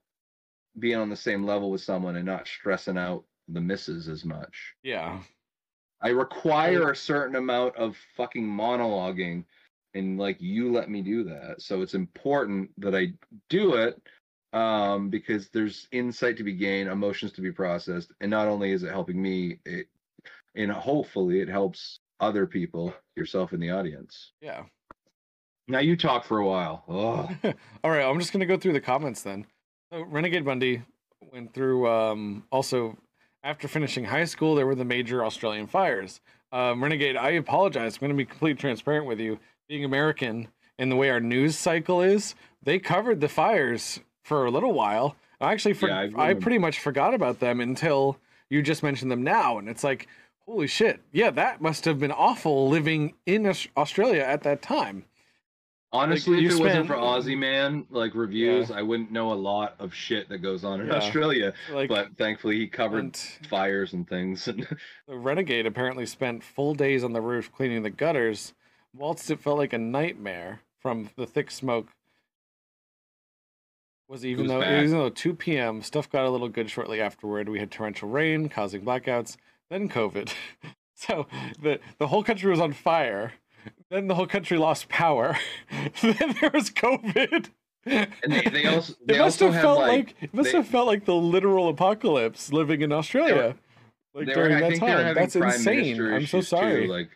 [0.80, 4.74] being on the same level with someone and not stressing out the misses as much
[4.84, 5.20] Yeah.
[6.02, 9.44] i require a certain amount of fucking monologuing
[9.94, 13.12] and like you let me do that so it's important that i
[13.50, 14.02] do it
[14.54, 18.84] um because there's insight to be gained emotions to be processed and not only is
[18.84, 19.88] it helping me it
[20.56, 24.64] and hopefully it helps other people yourself in the audience Yeah.
[25.72, 26.84] Now you talk for a while
[27.84, 29.46] All right, I'm just gonna go through the comments then.
[29.92, 30.82] So Renegade Bunny
[31.32, 31.90] went through.
[31.90, 32.98] Um, also,
[33.44, 36.20] after finishing high school, there were the major Australian fires.
[36.52, 37.96] Um, Renegade, I apologize.
[37.96, 39.40] I'm gonna be completely transparent with you.
[39.70, 44.52] Being American and the way our news cycle is, they covered the fires for a
[44.52, 45.16] little while.
[45.40, 48.18] I actually, for, Yeah, I I pretty much forgot about them until
[48.50, 50.08] you just mentioned them now, and it's like,
[50.46, 55.06] holy shit, yeah, that must have been awful living in Australia at that time.
[55.94, 59.76] Honestly, you if it wasn't for Aussie Man like reviews, I wouldn't know a lot
[59.78, 60.94] of shit that goes on in Yeah.
[60.96, 61.54] Australia.
[61.72, 63.18] like but thankfully, he covered and
[63.50, 64.48] fires and things.
[64.48, 64.66] And
[65.08, 68.54] the renegade apparently spent full days on the roof cleaning the gutters,
[68.94, 71.90] whilst it felt like a nightmare from the thick smoke.
[74.08, 74.84] Was even was though bad.
[74.84, 75.82] even though 2 p.m.
[75.82, 77.48] stuff got a little good shortly afterward.
[77.50, 79.38] We had torrential rain causing blackouts,
[79.70, 80.34] then COVID.
[80.96, 81.28] so
[81.62, 83.34] the the whole country was on fire.
[83.90, 85.38] Then the whole country lost power.
[86.02, 87.50] then there was COVID.
[87.86, 90.68] and they, they also It must also have felt like, like, it must they- have
[90.68, 93.56] felt like the literal apocalypse living in Australia.
[94.14, 95.16] like they were, during that they were time.
[95.16, 96.00] That's insane.
[96.00, 96.88] I'm so issues, too, sorry.
[96.88, 97.10] Like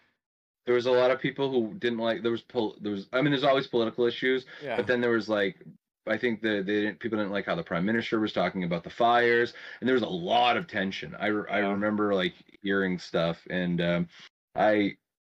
[0.66, 3.22] there was a lot of people who didn't like there was pol- there was I
[3.22, 4.76] mean there's always political issues, yeah.
[4.76, 5.64] but then there was like
[6.08, 8.84] I think the they didn't people didn't like how the prime minister was talking about
[8.84, 11.16] the fires, and there was a lot of tension.
[11.20, 14.08] I re- I remember like hearing stuff, and um,
[14.56, 14.98] I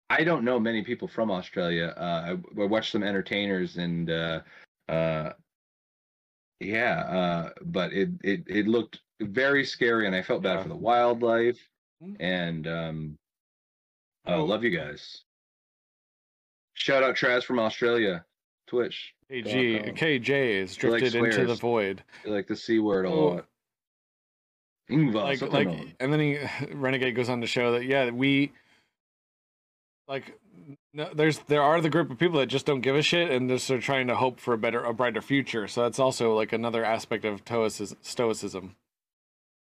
[0.10, 1.94] I don't know many people from Australia.
[1.98, 4.40] Uh, I, I watched some entertainers, and uh,
[4.88, 5.34] uh,
[6.60, 10.64] yeah, uh, but it, it it looked very scary, and I felt bad Yeah.
[10.64, 11.60] for the wildlife,
[12.02, 12.16] Mhm.
[12.20, 13.18] and um,
[14.28, 15.24] oh, love you guys.
[16.74, 18.24] Shout out Traz from Australia,
[18.68, 19.14] Twitch.
[19.30, 19.94] KG.
[19.98, 22.02] KJ is drifted into the void.
[22.24, 23.46] Like the c word a lot.
[24.90, 25.68] Like, like,
[26.00, 26.38] and then he
[26.72, 28.54] Renegade goes on to show that yeah, we
[30.08, 30.40] like
[30.94, 33.50] no, there's there are the group of people that just don't give a shit and
[33.50, 35.68] just are trying to hope for a better, a brighter future.
[35.68, 37.98] So that's also like another aspect of stoicism.
[38.02, 38.76] stoicism.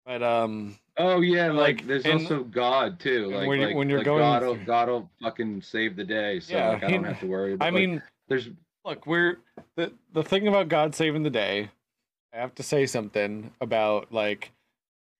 [0.04, 3.26] But um, Oh yeah, like, like, there's and- also God too.
[3.26, 6.04] Like when you- like, when you're like going God will God will fucking save the
[6.04, 6.40] day.
[6.40, 7.54] So Yeah, like I don't have to worry.
[7.54, 8.48] About, I mean, there's
[8.84, 9.38] look, we're
[9.74, 11.70] the the thing about God saving the day.
[12.32, 14.52] I have to say something about like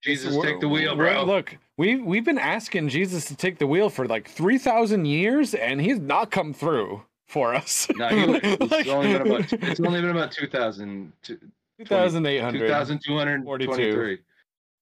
[0.02, 1.24] Jesus We're- take the wheel, bro.
[1.24, 5.54] Look, we we've been asking Jesus to take the wheel for like three thousand years,
[5.54, 7.88] and he's not come through for us.
[7.96, 11.38] No, he, it's only been about it's only been about 2000 two
[11.85, 12.68] thousand eight hundred.
[12.68, 14.18] 2223.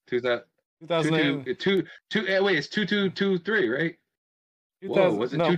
[0.06, 0.42] 2000
[0.80, 3.96] Two thousand two, two, two, eh, wait, it's 2223, right?
[4.82, 5.56] two Whoa, was it No,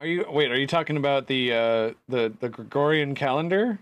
[0.00, 0.52] are you wait?
[0.52, 3.78] Are you talking about the uh the the Gregorian calendar?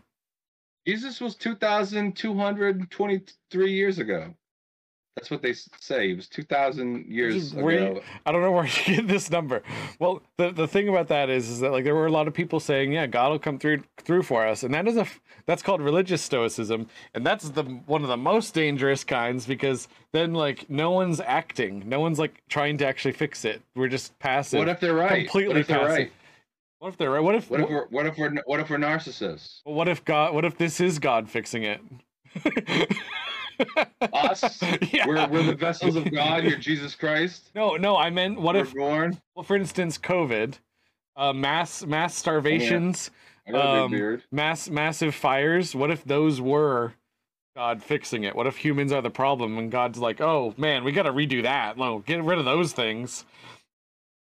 [0.86, 4.34] Jesus was 2,223 years ago.
[5.16, 6.10] That's what they say.
[6.10, 8.02] It was 2,000 years Were you- ago.
[8.24, 9.62] I don't know where you get this number.
[9.98, 12.34] Well, the the thing about that is, is that like there were a lot of
[12.34, 15.06] people saying, yeah, God will come through through for us, and that is a
[15.44, 20.32] that's called religious stoicism, and that's the one of the most dangerous kinds because then
[20.32, 23.60] like no one's acting, no one's like trying to actually fix it.
[23.76, 24.58] We're just passive.
[24.60, 25.24] What if they're right?
[25.26, 25.94] Completely what if they're passive.
[25.98, 26.12] right?
[26.78, 27.20] What if they're right?
[27.22, 29.60] What if What if we're what if we're what if we're narcissists?
[29.64, 30.34] what if God?
[30.34, 31.80] What if this is God fixing it?
[34.12, 34.62] Us?
[34.92, 35.06] Yeah.
[35.06, 36.44] We're we're the vessels of God.
[36.44, 37.50] You're Jesus Christ.
[37.54, 39.18] No, no, I meant what we're if born?
[39.34, 40.58] well, for instance, COVID,
[41.16, 43.10] uh, mass mass starvations.
[43.50, 46.94] Got a Um, mass massive fires what if those were
[47.56, 50.92] god fixing it what if humans are the problem and god's like oh man we
[50.92, 53.24] got to redo that no get rid of those things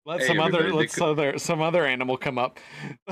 [0.07, 2.59] let Hey, some other let some other some other animal come up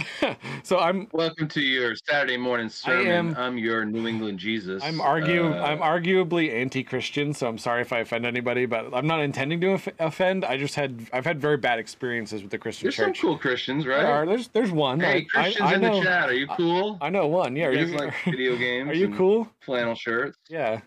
[0.64, 3.08] so i'm Welcome to your Saturday morning sermon.
[3.08, 4.82] am- I'm your New England Jesus.
[4.82, 9.06] i'm argue Uh, i'm arguably anti-christian so i'm sorry if i offend anybody but i'm
[9.08, 12.86] not intending to offend i just had i've had very bad experiences with the christian
[12.86, 13.98] There's some cool Christians, right?
[14.02, 16.34] there are there's there's one Hey, I- I, Christians I, in know the chat, are
[16.34, 16.98] you cool?
[17.02, 18.90] i know one yeah are you like video games?
[18.90, 20.38] are you cool Flannel shirts.
[20.50, 20.80] Yeah.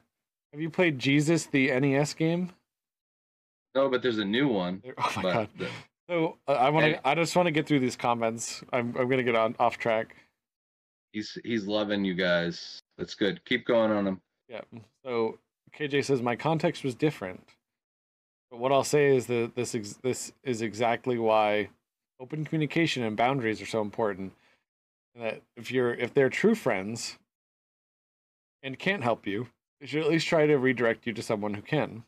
[0.53, 2.51] Have you played Jesus the NES game?
[3.75, 4.83] No, but there's a new one.
[4.97, 5.49] Oh my god.
[5.59, 5.68] the-
[6.09, 7.07] So uh, I want to.
[7.09, 8.62] I just want to get through these comments.
[8.73, 8.94] I'm.
[8.99, 10.16] I'm gonna get on off track.
[11.12, 12.81] he's he's loving you guys.
[12.97, 13.44] That's good.
[13.44, 14.21] Keep going on him.
[14.49, 14.62] Yeah.
[15.05, 15.38] So
[15.77, 17.47] KJ says my context was different,
[18.51, 21.68] but what I'll say is that this ex- this is exactly why
[22.21, 24.33] open communication and boundaries are so important.
[25.14, 27.18] And that if you're if they're true friends
[28.62, 29.49] and can't help you,
[29.81, 32.05] they should at least try to redirect you to someone who can.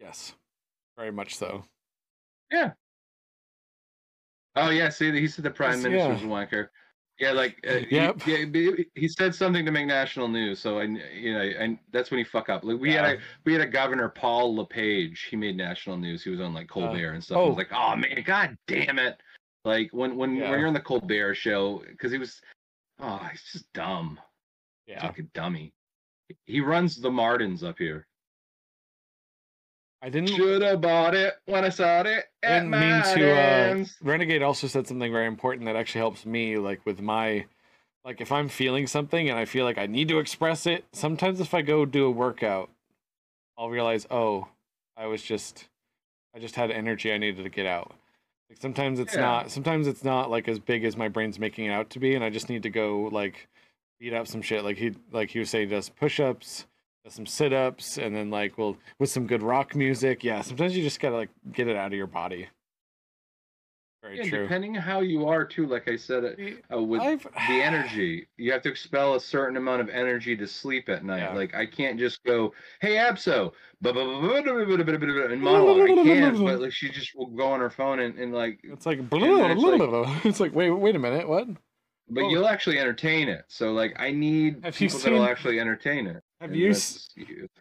[0.00, 0.34] Yes,
[0.98, 1.62] very much so.
[4.56, 6.32] Oh yeah, see, he said the prime Yes, minister yeah.
[6.32, 6.68] a wanker.
[7.18, 8.12] Yeah, like uh, he- yeah,
[8.94, 10.58] he, said something to make national news.
[10.58, 12.64] So I, you know, and that's when he fuck up.
[12.64, 15.28] Like we had a we had a governor Paul LePage.
[15.30, 16.24] He made national news.
[16.24, 17.38] He was on like Colbert and stuff.
[17.38, 17.48] I oh.
[17.48, 19.20] was like, oh man, god damn it!
[19.64, 20.50] Like when when Yeah.
[20.50, 22.40] when you're on the Colbert show, because he was,
[23.00, 24.18] oh, he's just dumb.
[24.86, 25.00] Yeah.
[25.00, 25.74] Fucking dummy.
[26.46, 28.06] He runs the Marden's up here.
[30.02, 30.34] I didn't.
[30.34, 33.32] Should have bought it when I saw it I didn't mean to.
[33.32, 37.44] Uh, Renegade also said something very important that actually helps me, like with my,
[38.04, 40.84] like if I'm feeling something and I feel like I need to express it.
[40.92, 42.68] Sometimes if I go do a workout,
[43.56, 44.48] I'll realize, oh,
[44.96, 45.68] I was just,
[46.34, 47.92] I just had energy I needed to get out.
[48.50, 49.20] Like sometimes it's Yeah.
[49.20, 49.50] not.
[49.52, 52.24] Sometimes it's not like as big as my brain's making it out to be, and
[52.24, 53.48] I just need to go like
[54.00, 54.64] beat up some shit.
[54.64, 56.66] Like he like he was saying, he does push ups, does
[57.08, 60.22] some sit ups, and then like well with some good rock music.
[60.22, 62.48] Yeah, sometimes you just gotta like get it out of your body.
[64.02, 64.42] Very yeah, true.
[64.42, 66.36] Depending how you are too, like I said,
[66.72, 67.22] uh, with I've...
[67.22, 71.18] the energy, you have to expel a certain amount of energy to sleep at night.
[71.20, 71.34] Yeah.
[71.34, 73.52] Like I can't just go, "Hey, Abso,"
[75.30, 75.88] and monologue.
[75.88, 78.86] I can, but like she just will go on her phone and, and like it's
[78.86, 81.46] like, it's like it's like wait wait a minute what.
[82.08, 82.28] But oh.
[82.28, 83.44] you'll actually entertain it.
[83.46, 86.74] So like I need have people that'll actually entertain it have you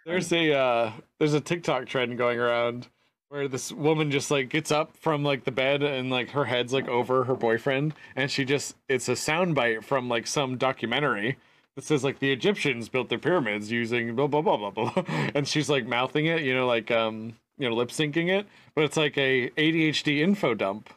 [0.05, 2.87] There's a uh, there's a TikTok trend going around
[3.29, 6.73] where this woman just like gets up from like the bed and like her head's
[6.73, 11.37] like over her boyfriend and she just it's a soundbite from like some documentary
[11.75, 14.91] that says like the Egyptians built their pyramids using blah blah blah blah blah
[15.35, 18.83] and she's like mouthing it, you know, like um you know lip syncing it, but
[18.83, 20.89] it's like a ADHD info dump.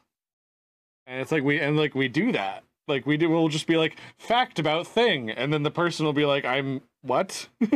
[1.06, 2.64] And it's like we and like we do that.
[2.88, 6.14] Like we do we'll just be like fact about thing and then the person will
[6.14, 7.48] be like I'm what?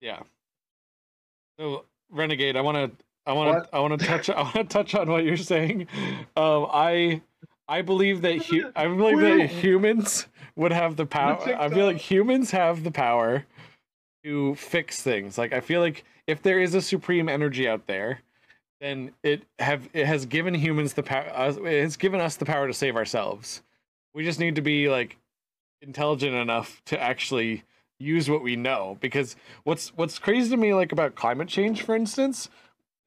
[0.00, 0.20] yeah.
[1.58, 4.64] So Renegade, I want to I want to I want to touch I want to
[4.64, 5.86] touch on what you're saying.
[6.36, 7.22] Um I
[7.68, 10.26] I believe that hu- I believe that humans
[10.56, 11.38] would have the power.
[11.58, 13.46] I feel like humans have the power
[14.24, 15.38] to fix things.
[15.38, 18.20] Like I feel like if there is a supreme energy out there,
[18.80, 21.30] then it have it has given humans the power.
[21.34, 23.62] Uh, it has given us the power to save ourselves.
[24.14, 25.16] We just need to be like
[25.84, 27.64] intelligent enough to actually
[27.98, 28.98] use what we know.
[29.00, 32.48] Because what's what's crazy to me, like about climate change, for instance,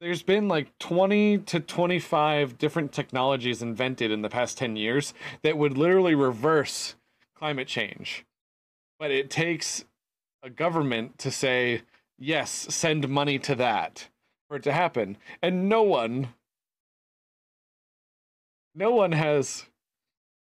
[0.00, 5.12] there's been like 20 to 25 different technologies invented in the past 10 years
[5.42, 6.94] that would literally reverse
[7.36, 8.24] climate change.
[8.98, 9.84] But it takes
[10.42, 11.82] a government to say,
[12.18, 14.08] yes, send money to that
[14.48, 15.16] for it to happen.
[15.42, 16.28] And no one,
[18.74, 19.64] no one has.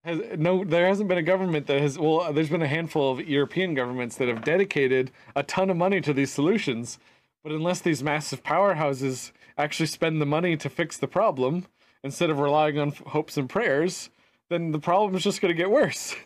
[0.05, 1.97] Has no, there hasn't been a government that has.
[1.99, 6.01] Well, there's been a handful of European governments that have dedicated a ton of money
[6.01, 6.99] to these solutions,
[7.45, 11.67] but unless these massive powerhouses actually spend the money to fix the problem
[12.03, 14.11] instead of relying on f- hopes and prayers,
[14.51, 16.17] then the problem is just going to get worse.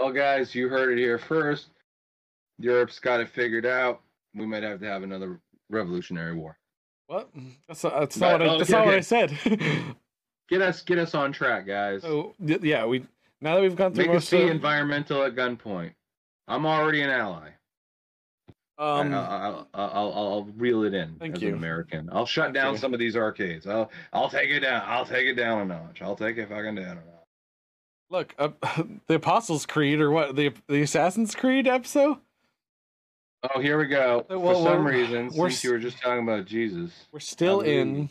[0.00, 1.68] Well, guys, you heard it here first.
[2.58, 4.00] Europe's got it figured out.
[4.34, 6.56] We might have to have another revolutionary war.
[7.08, 7.28] What?
[7.68, 9.38] That's not, that's not what I, that's okay, not what I said.
[10.48, 12.02] Get us, get us on track, guys.
[12.02, 13.06] so yeah, we
[13.40, 15.92] now that we've gone through Make us most see of, environmental at gunpoint.
[16.46, 17.50] I'm already an ally.
[18.78, 21.48] um, I, I'll, I'll, reel it in Thank as you.
[21.50, 22.10] an American.
[22.12, 22.78] I'll shut Thank down you.
[22.78, 23.66] some of these arcades.
[23.66, 24.82] I'll, I'll take it down.
[24.86, 26.02] I'll take it down a notch.
[26.02, 27.04] I'll take it fucking down a notch.
[28.10, 28.50] look, uh,
[29.06, 30.36] the Apostles' Creed or what?
[30.36, 32.18] The the Assassin's Creed episode.
[33.54, 34.24] Oh, here we go.
[34.30, 36.92] Well, For some reason, since you were just talking about Jesus.
[37.12, 38.10] We're still in.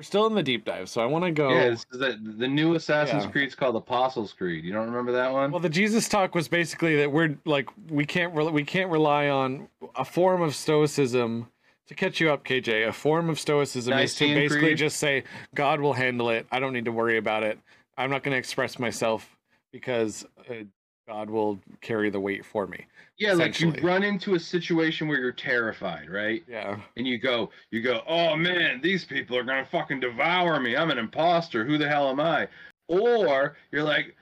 [0.00, 1.50] We're still in the deep dive, so I want to go.
[1.50, 3.24] Yeah, this is the, the new Assassin's.
[3.24, 3.30] Yeah.
[3.30, 4.64] Creed's called Apostles' Creed.
[4.64, 5.50] You don't remember that one?
[5.50, 9.28] Well, the Jesus talk was basically that we're like we can't re- we can't rely
[9.28, 11.48] on a form of stoicism
[11.86, 12.88] to catch you up, KJ.
[12.88, 14.78] A form of stoicism is to basically Creed?
[14.78, 15.22] just say
[15.54, 16.46] God will handle it.
[16.50, 17.58] I don't need to worry about it.
[17.98, 19.36] I'm not going to express myself
[19.70, 20.64] because uh,
[21.10, 22.86] God will carry the weight for me.
[23.18, 26.44] yeah, like you run into a situation where you're terrified, right?
[26.48, 26.78] Yeah.
[26.96, 30.76] and you go, you go, oh man, these people are gonna fucking devour me.
[30.76, 31.64] I'm an imposter.
[31.64, 32.46] Who the hell am I?
[32.88, 34.14] Or you're like,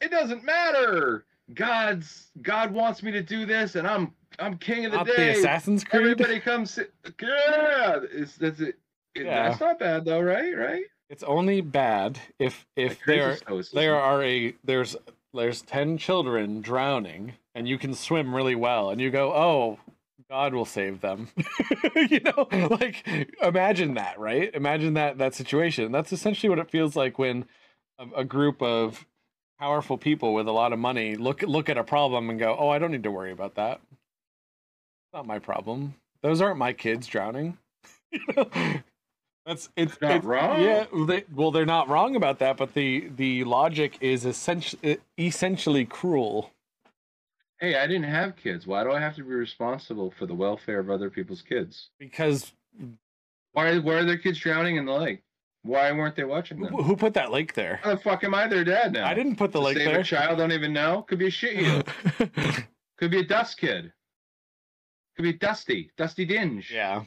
[0.00, 1.24] it doesn't matter.
[1.54, 5.32] God's God wants me to do this, and I'm I'm king of the Not day.
[5.32, 6.02] the Assassin's Creed.
[6.02, 6.78] Everybody comes.
[7.20, 8.76] Yeah, it's, that's it.
[9.16, 9.48] it- Yeah.
[9.48, 10.56] That's not bad though, right?
[10.56, 10.84] Right?
[11.10, 13.38] It's only bad if if there
[13.72, 14.94] there are a there's
[15.38, 19.78] there's 10 children drowning and you can swim really well and you go oh
[20.30, 21.28] god will save them.
[21.94, 23.06] You know like
[23.42, 24.54] imagine that right?
[24.54, 25.92] Imagine that that situation.
[25.92, 27.46] That's essentially what it feels like when
[27.98, 29.06] a, a group of
[29.58, 32.68] powerful people with a lot of money look look at a problem and go oh
[32.68, 33.80] i don't need to worry about that.
[33.90, 35.94] It's not my problem.
[36.22, 37.58] Those aren't my kids drowning.
[38.10, 38.50] You know?
[39.48, 40.62] That's it's Not it's- wrong.
[40.62, 45.84] yeah they, well they're not wrong about that but the the logic is essentially essentially
[45.84, 46.52] cruel
[47.60, 48.68] Hey, I didn't have kids.
[48.68, 51.90] Why do I have to be responsible for the welfare of other people's kids?
[51.98, 52.52] because
[53.52, 55.22] Why why are their kids drowning in the lake?
[55.62, 56.72] Why weren't they watching them?
[56.72, 59.06] who, put that lake there How the fuck am I their dad now?
[59.08, 61.02] i didn't put the To lake save there a child, don't even know.
[61.08, 61.82] Could be a shit heel.
[62.98, 63.92] Could be a dust kid.
[65.16, 66.70] Could be Dusty, Dusty Dinge.
[66.70, 67.02] yeah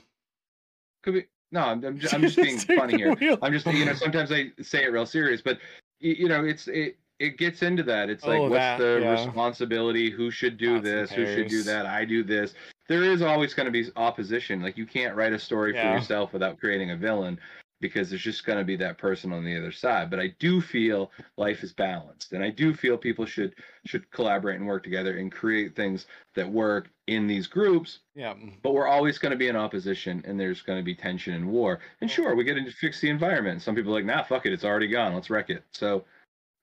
[1.01, 1.61] Could be no.
[1.61, 3.13] I'm, I'm, just, I'm just being funny here.
[3.15, 3.37] wheel.
[3.41, 5.59] I'm just you know sometimes I say it real serious, but
[5.99, 8.09] you know it's it it gets into that.
[8.09, 9.11] It's like Oh, what's that, the yeah.
[9.11, 10.09] responsibility?
[10.09, 11.11] Who should do and this?
[11.11, 11.85] Who should do that?
[11.85, 12.53] I do this.
[12.87, 14.61] there is always going to be opposition.
[14.61, 15.91] Like you can't write a story Yeah.
[15.93, 17.39] for yourself without creating a villain
[17.81, 20.09] because there's just going to be that person on the other side.
[20.09, 23.55] But I do feel life is balanced, and I do feel people should
[23.85, 26.05] should collaborate and work together and create things
[26.35, 27.99] that work in these groups.
[28.15, 28.35] Yeah.
[28.61, 31.47] But we're always going to be in opposition, and there's going to be tension and
[31.49, 31.79] war.
[31.99, 33.61] And sure, we get to fix the environment.
[33.61, 35.13] Some people are like, nah, fuck it, it's already gone.
[35.13, 35.63] Let's wreck it.
[35.73, 36.05] So,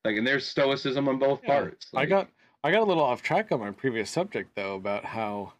[0.04, 1.48] like, and there's stoicism on both Yeah.
[1.60, 1.88] parts.
[1.94, 2.28] I got
[2.64, 5.52] I got a little off track on my previous subject though about how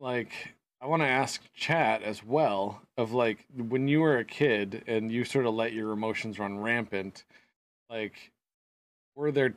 [0.00, 0.53] like
[0.84, 5.10] I want to ask chat as well of like when you were a kid and
[5.10, 7.24] you sort of let your emotions run rampant
[7.88, 8.32] like
[9.16, 9.54] were there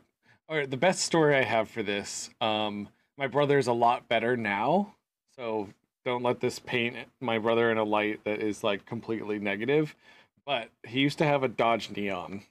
[0.47, 4.37] all right, the best story I have for this um my brother's a lot better
[4.37, 4.95] now
[5.35, 5.67] so
[6.05, 9.97] don't let this paint my brother in a light that is like completely negative
[10.45, 12.41] but he used to have a Dodge Neon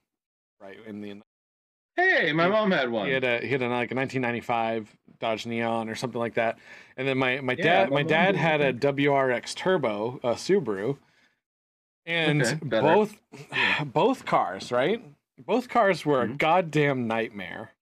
[0.60, 1.14] right in the
[1.96, 3.06] Hey, my mom had one.
[3.06, 6.58] he had a he had a, like a 1995 Dodge Neon or something like that.
[6.96, 8.72] And then my my Yeah, dad my dad had a.
[8.72, 10.98] WRX Turbo, a Subaru,
[12.04, 13.20] and Okay, both
[13.52, 13.84] Yeah.
[13.84, 15.02] both cars, right?
[15.38, 16.38] Both cars were a Mhm.
[16.38, 17.72] goddamn nightmare.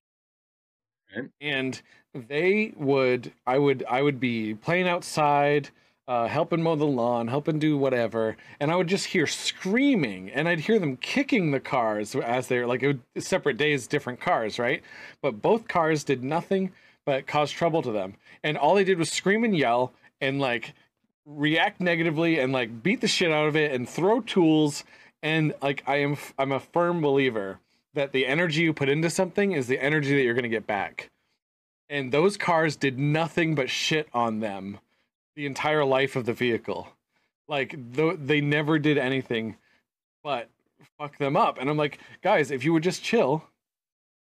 [1.14, 1.30] Right.
[1.40, 1.80] And
[2.12, 5.70] they would I would I would be playing outside
[6.06, 10.46] uh, helping mow the lawn, helping do whatever, and I would just hear screaming, and
[10.48, 14.58] I'd hear them kicking the cars as they're like it would, separate days, different cars,
[14.58, 14.82] right?
[15.22, 16.72] But both cars did nothing
[17.06, 20.74] but caused trouble to them, and all they did was scream and yell and like
[21.26, 24.84] react negatively and like beat the shit out of it and throw tools,
[25.22, 27.58] and like I am I'm a firm believer
[27.94, 31.10] that the energy you put into something is the energy that you're gonna get back.
[31.88, 34.78] And those cars did nothing but shit on them
[35.36, 36.88] the entire life of the vehicle.
[37.46, 39.56] Like th- they never did anything
[40.24, 40.48] but
[40.98, 41.58] fuck them up.
[41.60, 43.44] And I'm like, guys, if you would just chill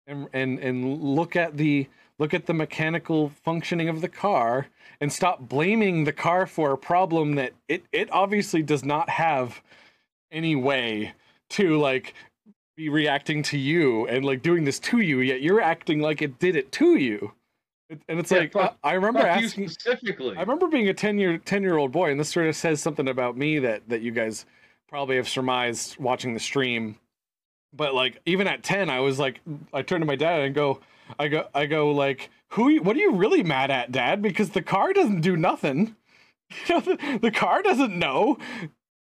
[0.07, 1.87] and and and look at the
[2.19, 4.67] look at the mechanical functioning of the car
[5.01, 9.61] and stop blaming the car for a problem that it it obviously does not have
[10.31, 11.13] any way
[11.49, 12.13] to like
[12.77, 16.37] be reacting to you and like doing this to you yet you're acting like it
[16.39, 17.33] did it to you
[18.07, 20.37] and it's Yeah, like fuck- I, I remember asking specifically.
[20.37, 22.81] I remember being a 10 year 10 year old boy and this sort of says
[22.81, 24.45] something about me that that you guys
[24.87, 26.97] probably have surmised watching the stream
[27.73, 29.39] but like even at 10 I was like
[29.73, 30.79] I turned to my dad and go
[31.17, 34.21] I go I go like who what are you really mad at dad?
[34.21, 35.95] Because the car doesn't do nothing.
[36.67, 38.39] You know, the, the car doesn't know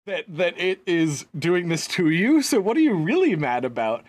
[0.04, 4.04] that that it is doing this to you so what are you really mad about?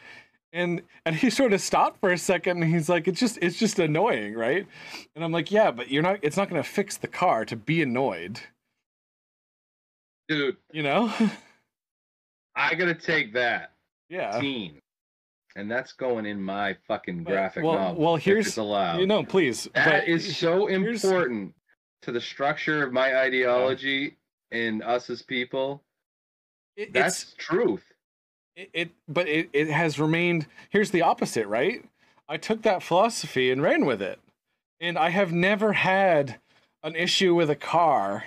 [0.52, 3.58] And and he sort of stopped for a second and he's like it's just it's
[3.58, 4.68] just annoying right?
[5.16, 7.56] And i'm like yeah but you're not it's not going to fix the car to
[7.56, 8.42] be annoyed.
[10.28, 11.14] Dude, you know?
[12.56, 13.72] I gotta take that.
[14.10, 14.40] Yeah.
[14.40, 14.80] Scene,
[15.60, 18.02] and that's going in my fucking graphic well- novel.
[18.04, 19.00] well, here's- allowed.
[19.00, 21.54] you know please That but is so important
[22.04, 24.18] to the structure of my ideology
[24.52, 25.84] and us as people.
[26.78, 27.84] it- That's truth.
[28.56, 31.84] it, it but it, it has remained here's the opposite right
[32.30, 34.20] i took that philosophy and ran with it
[34.80, 36.40] and i have never had
[36.84, 38.26] an issue with a car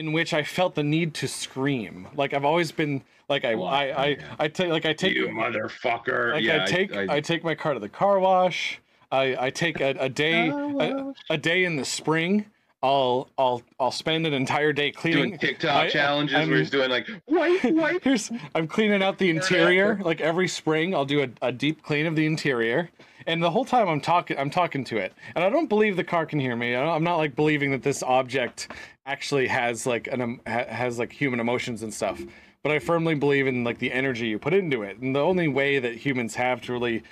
[0.00, 4.06] in which i felt the need to scream like i've always been like i i
[4.06, 4.16] i.
[4.38, 6.32] I take like i take you motherfucker.
[6.32, 8.80] like yeah, I take I, I, take my car to the car wash.
[9.12, 12.46] I I take a, a day a, a day in the spring.
[12.82, 15.28] I'll I'll I'll spend an entire day cleaning.
[15.30, 18.02] doing TikTok I- challenges I'm- where he's doing like wipe, wipe.
[18.04, 20.00] Here's I'm cleaning out the interior.
[20.02, 22.90] Like every spring, I'll do a, a deep clean of the interior.
[23.26, 26.04] And the whole time I'm talking, I'm talking to it, and I don't believe the
[26.04, 26.74] car can hear me.
[26.74, 28.68] I I'm not like believing that this object
[29.04, 32.20] actually has like an um, ha, has like human emotions and stuff.
[32.62, 35.48] But I firmly believe in like the energy you put into it, and the only
[35.48, 37.02] way that humans have to really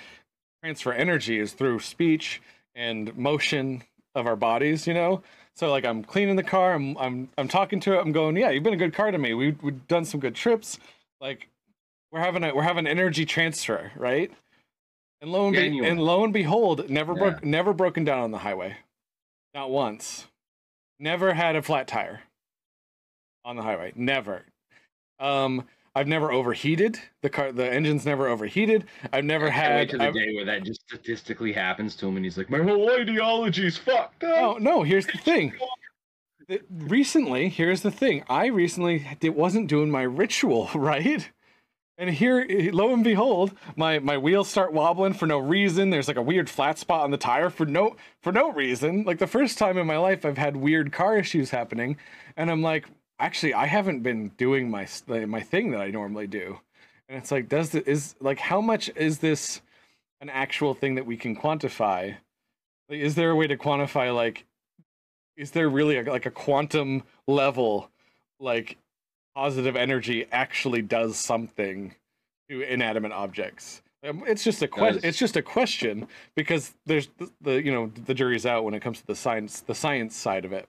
[0.63, 2.41] transfer energy is through speech
[2.73, 3.83] and motion
[4.15, 4.87] of our bodies.
[4.87, 5.21] You know,
[5.59, 8.49] so like I'm cleaning the car, I'm I'm I'm talking to it, I'm going, yeah,
[8.49, 9.33] you've been a good car to me.
[9.33, 10.79] We we've done some good trips.
[11.19, 11.49] Like
[12.13, 14.31] we're having a we're having energy transfer, right?
[15.19, 17.19] And lo and, be, and lo and behold, never Yeah.
[17.19, 18.77] broke never broken down on the highway.
[19.53, 20.27] Not once.
[20.97, 22.21] Never had a flat tire
[23.43, 23.91] on the highway.
[23.95, 24.43] Never.
[25.19, 25.67] Um
[25.99, 26.97] I've never overheated.
[27.23, 28.85] The car the engine's never overheated.
[29.11, 31.93] I've never I can't wait had to the I've- day where that just statistically happens
[31.97, 35.17] to him, and he's like, "My whole ideology's fucked No, up." Oh, no, here's the
[35.17, 35.53] thing.
[36.69, 38.23] Recently, here's the thing.
[38.29, 41.29] I recently it wasn't doing my ritual, right?
[41.97, 45.89] And here, lo and behold, my my wheels start wobbling for no reason.
[45.89, 49.03] There's like a weird flat spot on the tire for no for no reason.
[49.03, 51.97] Like the first time in my life I've had weird car issues happening,
[52.37, 52.85] and I'm like,
[53.19, 56.59] actually, I haven't been doing my my thing that I normally do.
[57.07, 59.61] And it's like, does the, is like how much is this
[60.21, 62.15] an actual thing that we can quantify?
[62.89, 64.45] Like, is there a way to quantify like
[65.39, 67.89] is there really a, like a quantum level
[68.39, 68.77] like
[69.35, 71.95] positive energy actually does something
[72.49, 77.31] to inanimate objects um, it's just a question it's just a question because there's the,
[77.41, 80.45] the you know the jury's out when it comes to the science the science side
[80.45, 80.67] of it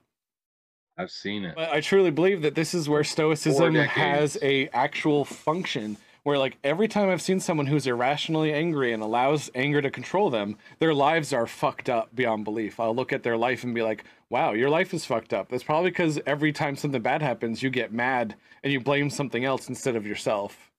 [0.97, 1.55] I've seen it.
[1.55, 6.57] but I truly believe that this is where stoicism has a actual function where like
[6.63, 10.93] every time I've seen someone who's irrationally angry and allows anger to control them, their
[10.93, 12.79] lives are fucked up beyond belief.
[12.79, 15.63] I'll look at their life and be like, "Wow, your life is fucked up." That's
[15.63, 19.67] probably because every time something bad happens, you get mad and you blame something else
[19.69, 20.69] instead of yourself.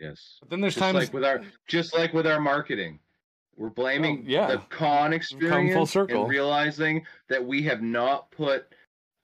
[0.00, 0.38] Yes.
[0.40, 3.00] But then there's Just times like with our just like with our marketing.
[3.56, 4.46] We're blaming Oh, yeah.
[4.46, 6.22] the con experience full circle.
[6.22, 8.72] and realizing that we have not put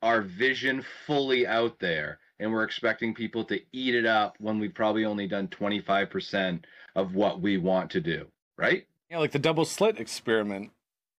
[0.04, 4.74] our vision fully out there and we're expecting people to eat it up when we've
[4.74, 6.60] probably only done 25%
[6.94, 8.26] of what we want to do,
[8.58, 8.86] right?
[9.10, 10.70] Yeah, like the double slit experiment.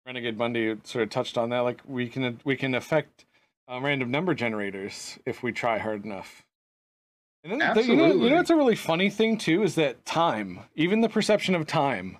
[0.05, 1.59] Renegade Bunny sort of touched on that.
[1.61, 3.25] Like we can we can affect
[3.67, 6.43] uh, random number generators if we try hard enough.
[7.43, 10.05] And then the- you know, you know what's a really funny thing too is that
[10.05, 12.17] time, even the perception of time,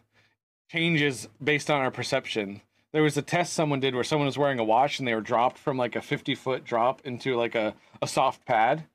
[0.72, 2.62] changes based on our perception.
[2.96, 5.20] There was a test someone did where someone was wearing a watch and they were
[5.20, 8.86] dropped from like a 50 foot drop into like a, a soft pad.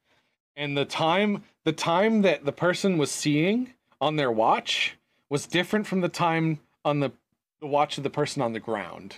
[0.56, 4.96] And the time the time that the person was seeing on their watch
[5.28, 7.12] was different from the time on the,
[7.60, 9.16] the watch of the person on the ground.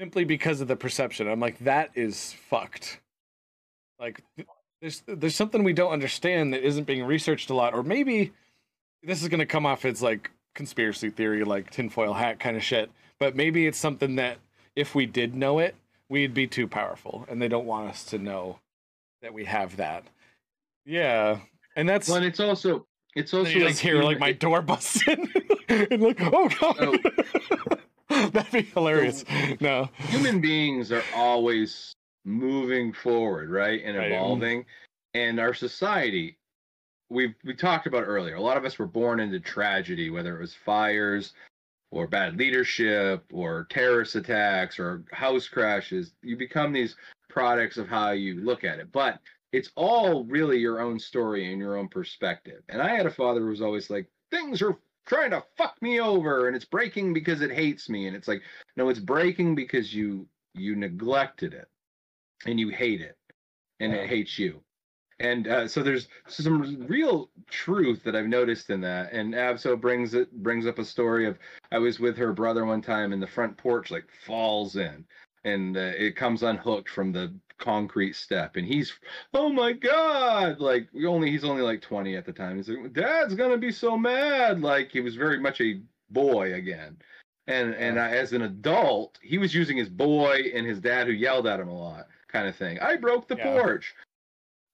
[0.00, 1.28] Simply because of the perception.
[1.28, 2.98] I'm like, that is fucked.
[4.00, 4.24] Like
[4.80, 8.32] there's there's something we don't understand that isn't being researched a lot, or maybe
[9.04, 12.90] this is gonna come off as like conspiracy theory, like tinfoil hat kind of shit.
[13.20, 14.38] But maybe it's something that
[14.74, 15.76] if we did know it,
[16.08, 18.58] we'd be too powerful, and they don't want us to know
[19.20, 20.04] that we have that.
[20.86, 21.38] Yeah,
[21.76, 24.62] and that's Well, and it's also it's also you like just hear like my door
[24.62, 25.28] busts in,
[25.68, 29.24] and like, oh god, that'd be hilarious.
[29.60, 31.94] No, human beings are always
[32.24, 33.82] moving forward, right?
[33.84, 34.64] And evolving.
[35.12, 36.38] And our society,
[37.10, 40.40] we've we talked about earlier, a lot of us were born into tragedy, whether it
[40.40, 41.34] was fires
[41.90, 46.12] or bad leadership or terrorist attacks or house crashes.
[46.22, 46.96] You become these
[47.28, 48.92] products of how you look at it.
[48.92, 49.18] But
[49.52, 52.62] it's all really your own story and your own perspective.
[52.68, 56.00] And I had a father who was always like, things are trying to fuck me
[56.00, 58.06] over and it's breaking because it hates me.
[58.06, 58.42] And it's like,
[58.76, 61.68] no, it's breaking because you you neglected it
[62.46, 63.16] and you hate it
[63.80, 64.00] and Yeah.
[64.00, 64.62] it hates you.
[65.20, 69.12] And uh, so there's some real truth that I've noticed in that.
[69.12, 71.38] And Abso brings it brings up a story of
[71.70, 75.04] I was with her brother one time and the front porch like falls in
[75.44, 78.56] and uh, it comes unhooked from the concrete step.
[78.56, 78.94] And he's
[79.34, 82.56] oh my god like we only he's only like 20 at the time.
[82.56, 84.62] He's like dad's gonna be so mad.
[84.62, 86.96] Like he was very much a boy again.
[87.46, 91.12] And and I, as an adult he was using his boy and his dad who
[91.12, 92.78] yelled at him a lot kind of thing.
[92.80, 93.52] I broke the Yeah.
[93.52, 93.94] porch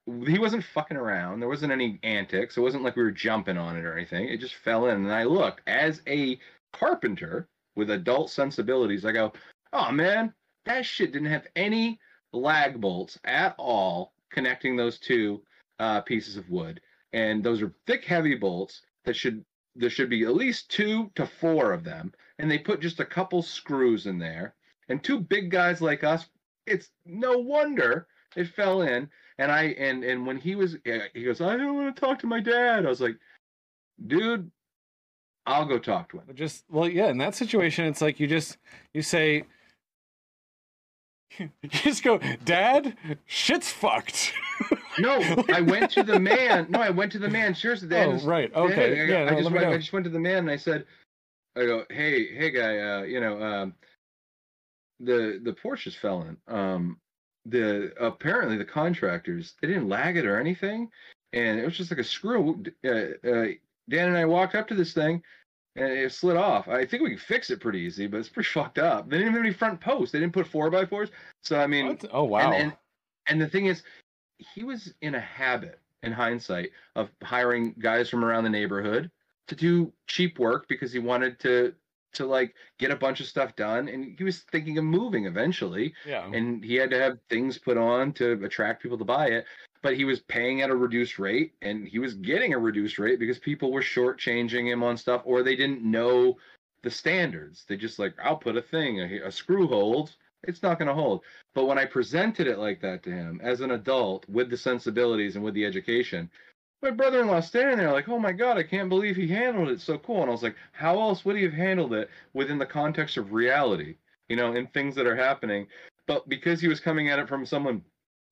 [0.06, 1.40] he wasn't fucking around.
[1.40, 2.56] There wasn't any antics.
[2.56, 4.28] It wasn't like we were jumping on it or anything.
[4.28, 4.96] It just fell in.
[4.96, 6.38] And i look as a
[6.72, 9.32] carpenter with adult sensibilities i go
[9.72, 10.32] oh man
[10.66, 11.98] that shit didn't have any
[12.32, 15.42] lag bolts at all connecting those two
[15.78, 16.80] uh, pieces of wood.
[17.12, 19.44] And those are thick heavy bolts that should
[19.74, 22.12] there should be at least two to four of them.
[22.38, 24.54] And they put just a couple screws in there.
[24.88, 26.28] And two big guys like us
[26.66, 29.08] it's no wonder it fell in
[29.38, 30.76] and i and and when he was
[31.14, 33.16] he goes i don't want to talk to my dad i was like
[34.06, 34.50] dude
[35.46, 37.08] i'll go talk to him just well, yeah.
[37.08, 38.58] In that situation, it's like you just
[38.94, 39.44] you say.
[41.38, 42.96] You just go, Dad.
[43.26, 44.32] Shit's fucked.
[44.98, 45.20] no
[45.52, 48.54] i went to the man no i went to the man seriously dad oh, right.
[48.54, 49.02] Okay.
[49.02, 49.18] I, Yeah.
[49.18, 50.86] I no, just let me went, I just went to the man and I said,
[51.56, 53.74] I go, hey, hey guy, uh, you know, um,
[55.00, 56.36] the the porch just fell in.
[56.48, 56.98] Um,
[57.48, 60.88] the apparently the contractors they didn't lag it or anything,
[61.32, 62.62] and it was just like a screw.
[62.84, 63.46] Uh, uh,
[63.88, 65.22] Dan and I walked up to this thing,
[65.76, 66.68] and it slid off.
[66.68, 69.08] I think we can fix it pretty easy, but it's pretty fucked up.
[69.08, 70.12] They didn't even have any front posts.
[70.12, 71.10] They didn't put four by fours.
[71.42, 72.04] So I mean, What?
[72.12, 72.52] Oh wow.
[72.52, 72.72] and, and
[73.28, 73.82] and the thing is,
[74.38, 79.10] he was in a habit, in hindsight, of hiring guys from around the neighborhood
[79.48, 81.74] to do cheap work because he wanted to
[82.16, 85.94] to like get a bunch of stuff done, and he was thinking of moving eventually,
[86.06, 86.28] yeah.
[86.32, 89.46] and he had to have things put on to attract people to buy it.
[89.82, 93.18] But he was paying at a reduced rate, and he was getting a reduced rate
[93.18, 96.36] because people were shortchanging him on stuff, or they didn't know
[96.82, 97.64] the standards.
[97.68, 100.94] They just like, I'll put a thing, a, a screw holds, it's not going to
[100.94, 101.22] hold.
[101.54, 105.36] But when I presented it like that to him as an adult with the sensibilities
[105.36, 106.30] and with the education,
[106.82, 109.98] my brother-in-law standing there like, "Oh my god, I can't believe he handled it so
[109.98, 113.16] cool." And I was like, "How else would he have handled it within the context
[113.16, 113.96] of reality?"
[114.28, 115.66] you know, in things that are happening.
[116.06, 117.82] But because he was coming at it from someone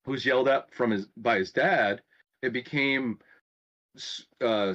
[0.04, 2.02] who's yelled at from his by his dad,
[2.42, 3.18] it became
[4.40, 4.74] uh,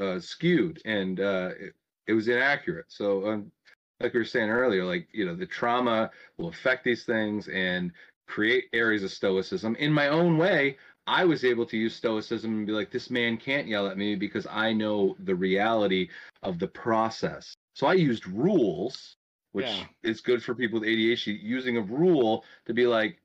[0.00, 1.74] uh, skewed and uh, it,
[2.06, 2.86] it was inaccurate.
[2.88, 3.52] So, um,
[4.00, 7.92] like we were saying earlier, like you know, the trauma will affect these things and
[8.26, 9.76] create areas of stoicism.
[9.76, 13.36] In my own way, I was able to use stoicism and be like, this man
[13.36, 16.08] can't yell at me because I know the reality
[16.42, 17.54] of the process.
[17.74, 19.16] So I used rules,
[19.52, 19.86] which Yeah.
[20.02, 23.20] is good for people with ADHD, using a rule to be like,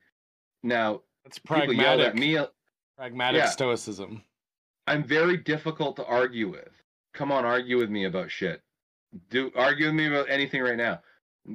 [0.62, 2.16] now That's people yelled at pragmatic.
[2.16, 2.38] me.
[2.38, 2.48] Uh,
[2.98, 3.50] pragmatic Yeah.
[3.50, 4.24] stoicism.
[4.88, 6.84] I'm very difficult to argue with.
[7.14, 8.62] Come on, argue with me about shit.
[9.30, 11.02] Do argue with me about anything right now.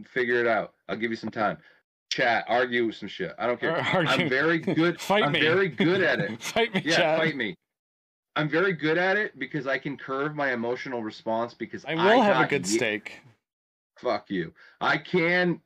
[0.07, 0.75] Figure it out.
[0.89, 1.59] I'll give you some time.
[2.15, 3.35] Chat, argue some shit.
[3.39, 3.77] I don't care.
[3.93, 5.01] Argue- I'm very good.
[5.01, 5.41] Fight I'm me.
[5.41, 6.41] very good at it.
[6.43, 7.19] fight me, Yeah, Chad.
[7.19, 7.57] fight me.
[8.37, 12.23] I'm very good at it because I can curve my emotional response because I will
[12.23, 13.21] have a good ye- steak.
[13.99, 14.53] Fuck you.
[14.81, 15.61] I can.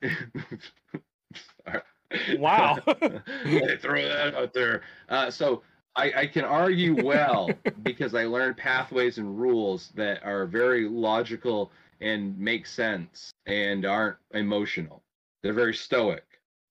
[2.39, 2.77] Wow.
[2.87, 4.83] Throw that out there.
[5.11, 5.63] Uh, so
[5.97, 7.51] I, I can argue well
[7.83, 14.17] because I learned pathways and rules that are very logical and make sense and aren't
[14.33, 15.03] emotional.
[15.43, 16.25] They're very stoic.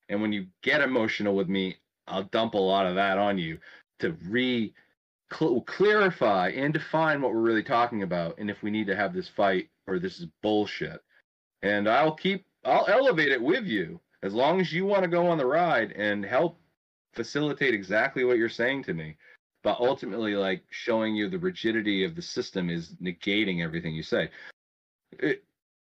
[0.10, 1.78] And when you get emotional with me,
[2.08, 3.60] I'll dump a lot of that on you
[4.00, 4.74] to re
[5.32, 9.14] cl- clarify and define what we're really talking about and if we need to have
[9.14, 11.02] this fight or this is bullshit.
[11.62, 15.28] And I'll keep I'll elevate it with you as long as you want to go
[15.28, 16.60] on the ride and help
[17.14, 19.16] facilitate exactly what you're saying to me.
[19.64, 24.30] But ultimately, like showing you the rigidity of the system is negating everything you say.
[25.20, 25.44] It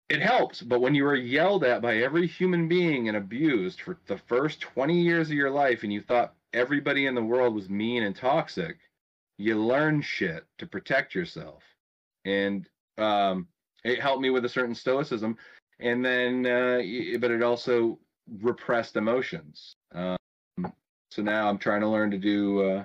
[0.08, 3.98] it helps, but when you were yelled at by every human being and abused for
[4.06, 7.70] the first 20 years of your life and you thought everybody in the world was
[7.70, 8.76] mean and toxic,
[9.38, 11.62] you learn shit to protect yourself.
[12.24, 13.48] And um,
[13.84, 15.36] it helped me with a certain stoicism.
[15.80, 16.82] And then, uh,
[17.18, 17.98] but it also
[18.40, 19.74] repressed emotions.
[19.94, 20.16] Um,
[21.10, 22.84] so now I'm trying to learn to do uh,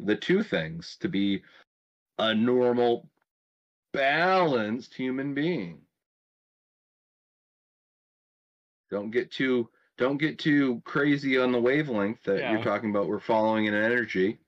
[0.00, 1.42] the two things to be
[2.18, 3.08] a normal,
[3.92, 5.80] balanced human being.
[8.90, 9.68] Don't get too
[9.98, 12.52] don't get too crazy on the wavelength that Yeah.
[12.52, 13.08] you're talking about.
[13.08, 14.38] We're following an energy.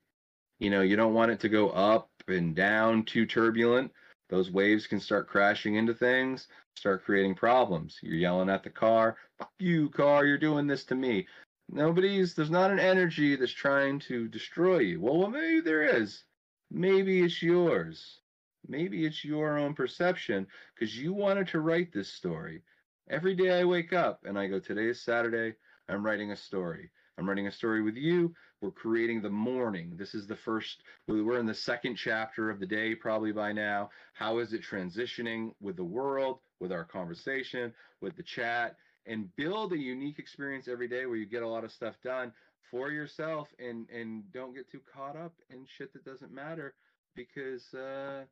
[0.61, 3.93] You know, you don't want it to go up and down too turbulent.
[4.29, 7.99] Those waves can start crashing into things, start creating problems.
[8.01, 11.27] You're yelling at the car, fuck you, car, you're doing this to me.
[11.69, 15.01] Nobody's, there's not an energy that's trying to destroy you.
[15.01, 16.23] Well, well maybe there is.
[16.71, 18.21] Maybe it's yours.
[18.69, 22.63] Maybe it's your own perception because you wanted to write this story.
[23.11, 25.57] Every day I wake up and I go, today is Saturday.
[25.89, 26.93] I'm writing a story.
[27.19, 28.33] I'm writing a story with you.
[28.61, 29.95] We're creating the morning.
[29.97, 33.91] This is the first, we're in the second chapter of the day probably by now.
[34.13, 39.73] How is it transitioning with the world, with our conversation, with the chat, and build
[39.73, 42.33] a unique experience every day where you get a lot of stuff done
[42.71, 46.75] for yourself and and don't get too caught up in shit that doesn't matter
[47.17, 48.23] because uh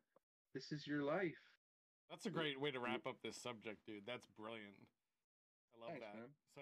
[0.53, 1.48] this is your life.
[2.09, 4.01] That's a great way to wrap up this subject, dude.
[4.09, 4.73] That's brilliant.
[5.69, 6.17] I love Thanks, that.
[6.17, 6.29] man.
[6.49, 6.57] So